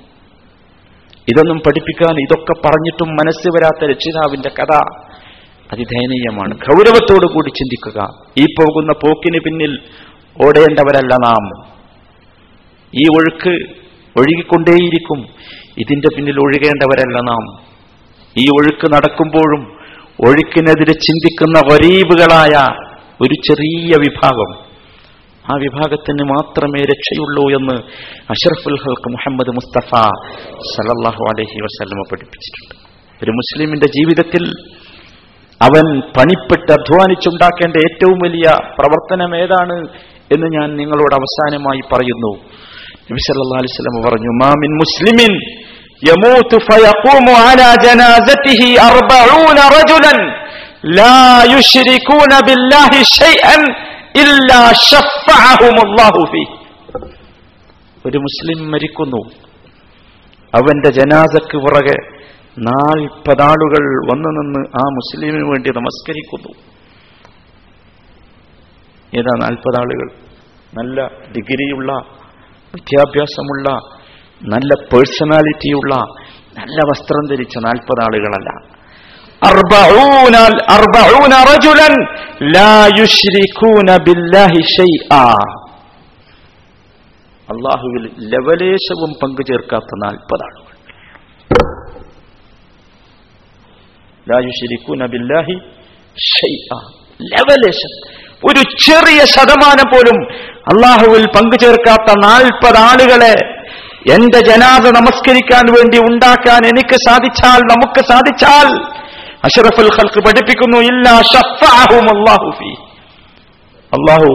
[1.31, 4.75] ഇതൊന്നും പഠിപ്പിക്കാൻ ഇതൊക്കെ പറഞ്ഞിട്ടും മനസ്സ് വരാത്ത രക്ഷിതാവിന്റെ കഥ
[5.73, 6.55] അതിദയനീയമാണ്.
[6.55, 8.03] ഗൗരവത്തോടു കൂടി ചിന്തിക്കുക.
[8.39, 9.79] ഈ പോകുന്ന പോക്കിന് പിന്നിൽ
[10.47, 11.67] ഓടേണ്ടവരല്ല നാം.
[12.95, 13.71] ഈ ഒഴുക്ക്
[14.19, 15.27] ഒഴുകിക്കൊണ്ടേയിരിക്കും.
[15.79, 17.67] ഇതിന്റെ പിന്നിൽ ഒഴുകേണ്ടവരല്ല നാം.
[18.39, 19.73] ഈ ഒഴുക്ക് നടക്കുമ്പോഴും
[20.21, 22.83] ഒഴുക്കിനെതിരെ ചിന്തിക്കുന്ന വരീബുകളായ
[23.21, 24.72] ഒരു ചെറിയ വിഭാഗം
[25.46, 27.76] ആ വിഭാഗത്തിന് മാത്രമേ രക്ഷയുള്ളൂ എന്ന്
[28.34, 29.92] അഷറഫുൽ ഹൽക്ക് മുഹമ്മദ് മുസ്തഫ
[30.72, 32.76] സലല്ലാഹു അലഹി വസ്ലമ പഠിപ്പിച്ചിട്ടുണ്ട്
[33.22, 34.44] ഒരു മുസ്ലിമിന്റെ ജീവിതത്തിൽ
[35.62, 35.86] അവൻ
[36.18, 39.78] പണിപ്പെട്ട് അധ്വാനിച്ചുണ്ടാക്കേണ്ട ഏറ്റവും വലിയ പ്രവർത്തനം ഏതാണ്
[40.32, 42.32] എന്ന് ഞാൻ നിങ്ങളോട് അവസാനമായി പറയുന്നു
[43.10, 45.34] നബി സല്ലല്ലാഹു അലൈഹി വസല്ലം പറഞ്ഞു മാമിൻ മുസ്ലിമിൻ
[46.04, 50.14] يموت فيقوم على جنازته أربعون رجلا
[50.94, 51.20] لا
[51.54, 53.58] يشركون بالله شيئا
[58.07, 59.31] ഒരു മുസ്ലിം മരിക്കുന്നു.
[60.55, 61.97] അവന്റെ ജനാസക്ക് പുറകെ
[62.59, 66.53] നാൽപ്പതാളുകൾ വന്നു നിന്ന് ആ മുസ്ലിമിന് വേണ്ടി നമസ്കരിക്കുന്നു.
[69.19, 70.11] ഏതാ നാൽപ്പതാളുകൾ?
[70.83, 71.93] നല്ല ഡിഗ്രിയുള്ള
[72.75, 73.71] വിദ്യാഭ്യാസമുള്ള
[74.49, 75.95] നല്ല പേഴ്സണാലിറ്റിയുള്ള
[76.59, 78.72] നല്ല വസ്ത്രം ധരിച്ച നാൽപ്പതാളുകളല്ല.
[87.49, 90.69] അള്ളാഹുവിൽ ലവലേശവും പങ്കു ചേർക്കാത്ത നാൽപ്പത് ആളുകൾ
[97.21, 97.93] ലവലേശം.
[98.43, 100.17] ഒരു ചെറിയ ശതമാനം പോലും
[100.73, 103.35] അള്ളാഹുവിൽ പങ്കു ചേർക്കാത്ത നാൽപ്പത് ആളുകളെ
[104.11, 108.69] എന്റെ ജനാഥ നമസ്കരിക്കാൻ വേണ്ടി ഉണ്ടാക്കാൻ എനിക്ക് സാധിച്ചാൽ നമുക്ക് സാധിച്ചാൽ
[109.45, 110.79] അഷറഫുൽ ഖൽക്ക് പഠിപ്പിക്കുന്നു.
[113.93, 114.31] അള്ളാഹു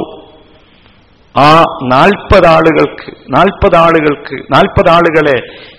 [1.36, 5.38] ആ നാൽപ്പത് ആളുകൾക്ക് നാൽപ്പത് ആളുകൾക്ക് നാൽപ്പത് ആളുകളെ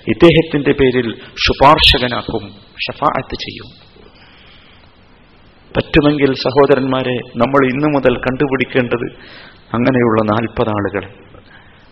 [0.09, 1.09] ഇദ്ദേഹത്തിന്റെ പേരിൽ
[1.45, 2.45] ശുപാർശകനാക്കും.
[2.87, 3.69] ഷഫാഅത്ത് ചെയ്യും.
[5.77, 9.07] പറ്റുമെങ്കിൽ സഹോദരന്മാരെ നമ്മൾ ഇന്നു മുതൽ കണ്ടുപിടിക്കേണ്ടത്
[9.75, 11.09] അങ്ങനെയുള്ള നാൽപ്പത് ആളുകളെ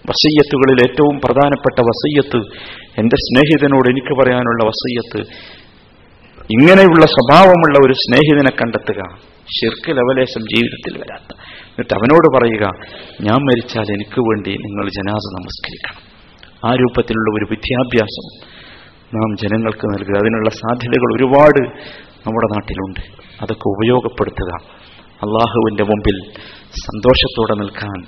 [0.05, 2.41] വസയ്യത്തുകളിൽ ഏറ്റവും പ്രധാനപ്പെട്ട വസയ്യത്ത്
[2.99, 5.21] എന്റെ സ്നേഹിതനോട് എനിക്ക് പറയാനുള്ള വസയ്യത്ത്
[6.51, 9.19] ഇങ്ങനെയുള്ള സ്വഭാവമുള്ള ഒരു സ്നേഹിതനെ കണ്ടെത്തുക.
[9.43, 11.39] ശിർക്ക് ലവലേശം ജീവിതത്തിൽ വരാത്ത.
[11.41, 12.65] എന്നിട്ട് അവനോട് പറയുക
[13.21, 16.17] ഞാൻ മരിച്ചാൽ എനിക്ക് വേണ്ടി നിങ്ങൾ ജനാസ നമസ്കരിക്കണം.
[16.65, 18.57] ആ രൂപത്തിലുള്ള ഒരു വിദ്യാഭ്യാസം
[19.15, 20.19] നാം ജനങ്ങൾക്ക് നൽകുക.
[20.19, 21.79] അതിനുള്ള സാധ്യതകൾ ഒരുപാട്
[22.27, 23.01] നമ്മുടെ നാട്ടിലുണ്ട്.
[23.43, 24.53] അതൊക്കെ ഉപയോഗപ്പെടുത്തുക.
[25.23, 28.03] അള്ളാഹുവിന്റെ മുമ്പിൽ സന്തോഷത്തോടെ നിൽക്കാൻ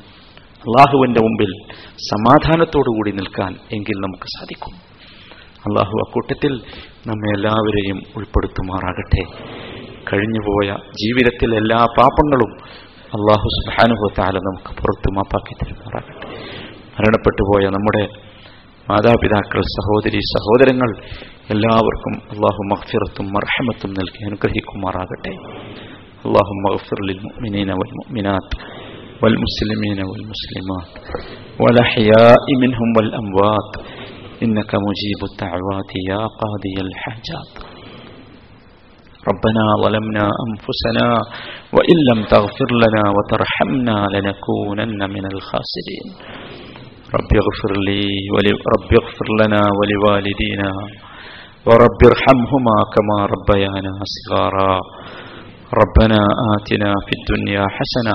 [0.58, 4.87] അള്ളാഹുവിന്റെ മുമ്പിൽ സമാധാനത്തോടുകൂടി നിൽക്കാൻ എങ്കിൽ നമുക്ക് സാധിക്കും.
[5.67, 6.53] അള്ളാഹു അക്കൂട്ടത്തിൽ
[7.09, 9.23] നമ്മെ എല്ലാവരെയും ഉൾപ്പെടുത്തുമാറാകട്ടെ
[10.09, 10.69] കഴിഞ്ഞുപോയ
[11.01, 12.51] ജീവിതത്തിലെ എല്ലാ പാപങ്ങളും
[13.11, 16.27] അള്ളാഹു സുബാനുഭവത്താല നമുക്ക് പുറത്തു മാപ്പാക്കി തരുമാറാകട്ടെ
[16.95, 18.03] മരണപ്പെട്ടുപോയ നമ്മുടെ
[18.87, 20.89] മാതാപിതാക്കൾ സഹോദരി സഹോദരങ്ങൾ
[21.49, 25.33] എല്ലാവർക്കും അള്ളാഹു മഹ്ഫിറത്തും മർഹമത്തും നൽകി അനുഗ്രഹിക്കുമാറാകട്ടെ
[26.25, 28.49] അള്ളാഹു മഹ്ഫിർ للمؤمنين والمؤمنات
[29.21, 30.89] والمسلمين والمسلمات
[31.59, 33.71] والأحياء منهم والأموات
[34.44, 37.52] إنك مجيب الدعوات يا قاضي الحاجات.
[39.30, 41.08] ربنا ظلمنا أنفسنا
[41.76, 46.06] وإن لم تغفر لنا وترحمنا لنكونن من الخاسرين.
[47.16, 50.70] رب اغفر لي ولي رب اغفر لنا ولوالدينا
[51.66, 54.74] ورب ارحمهما كما ربيانا صغارا.
[55.82, 56.20] ربنا
[56.54, 58.14] آتنا في الدنيا حسنة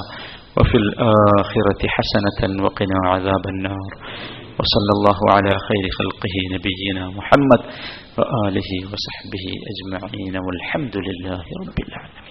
[0.58, 3.92] وفي الآخرة حسنة وقنا عذاب النار.
[4.60, 7.62] وصلى الله على خير خلقه نبينا محمد
[8.18, 12.23] وآله وصحبه أجمعين والحمد لله رب العالمين.